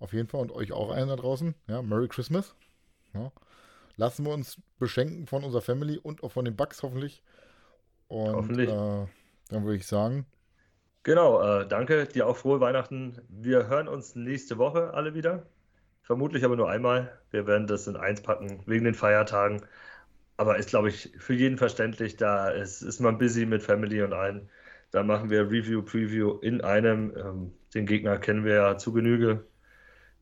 auf 0.00 0.12
jeden 0.12 0.28
Fall 0.28 0.42
und 0.42 0.52
euch 0.52 0.72
auch 0.72 0.90
einen 0.90 1.08
da 1.08 1.16
draußen, 1.16 1.54
ja, 1.66 1.80
Merry 1.80 2.08
Christmas. 2.08 2.54
Ja. 3.14 3.32
Lassen 3.96 4.26
wir 4.26 4.34
uns 4.34 4.58
beschenken 4.78 5.26
von 5.26 5.44
unserer 5.44 5.62
Family 5.62 5.98
und 5.98 6.22
auch 6.22 6.32
von 6.32 6.44
den 6.44 6.56
Bugs 6.56 6.82
hoffentlich. 6.82 7.22
Und 8.08 8.34
hoffentlich. 8.34 8.68
Äh, 8.68 9.06
dann 9.48 9.64
würde 9.64 9.76
ich 9.76 9.86
sagen. 9.86 10.26
Genau, 11.04 11.40
äh, 11.42 11.66
danke. 11.66 12.06
Dir 12.06 12.26
auch 12.26 12.36
frohe 12.36 12.60
Weihnachten. 12.60 13.20
Wir 13.28 13.68
hören 13.68 13.88
uns 13.88 14.14
nächste 14.14 14.58
Woche 14.58 14.92
alle 14.94 15.14
wieder. 15.14 15.46
Vermutlich 16.04 16.44
aber 16.44 16.56
nur 16.56 16.70
einmal. 16.70 17.18
Wir 17.30 17.46
werden 17.46 17.66
das 17.66 17.86
in 17.88 17.96
eins 17.96 18.22
packen 18.22 18.62
wegen 18.66 18.84
den 18.84 18.94
Feiertagen. 18.94 19.62
Aber 20.36 20.56
ist, 20.58 20.70
glaube 20.70 20.88
ich, 20.88 21.12
für 21.18 21.34
jeden 21.34 21.58
verständlich. 21.58 22.16
Da 22.16 22.50
ist, 22.50 22.82
ist 22.82 23.00
man 23.00 23.18
busy 23.18 23.46
mit 23.46 23.62
Family 23.62 24.02
und 24.02 24.12
allen. 24.12 24.48
Da 24.90 25.02
machen 25.02 25.30
wir 25.30 25.50
Review, 25.50 25.82
Preview 25.82 26.38
in 26.40 26.60
einem. 26.62 27.12
Ähm, 27.16 27.52
den 27.74 27.86
Gegner 27.86 28.18
kennen 28.18 28.44
wir 28.44 28.54
ja 28.54 28.78
zu 28.78 28.92
Genüge 28.92 29.44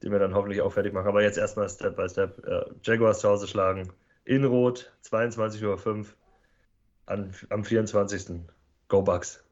den 0.02 0.12
wir 0.12 0.18
dann 0.18 0.34
hoffentlich 0.34 0.60
auch 0.62 0.72
fertig 0.72 0.92
machen. 0.92 1.06
Aber 1.06 1.22
jetzt 1.22 1.38
erstmal 1.38 1.68
Step 1.68 1.96
by 1.96 2.08
Step. 2.08 2.44
Äh, 2.46 2.64
Jaguars 2.82 3.20
zu 3.20 3.28
Hause 3.28 3.46
schlagen. 3.46 3.92
In 4.24 4.44
Rot, 4.44 4.92
22.05 5.04 6.06
Uhr 6.06 6.08
am 7.06 7.64
24. 7.64 8.40
Go 8.88 9.02
Bucks. 9.02 9.44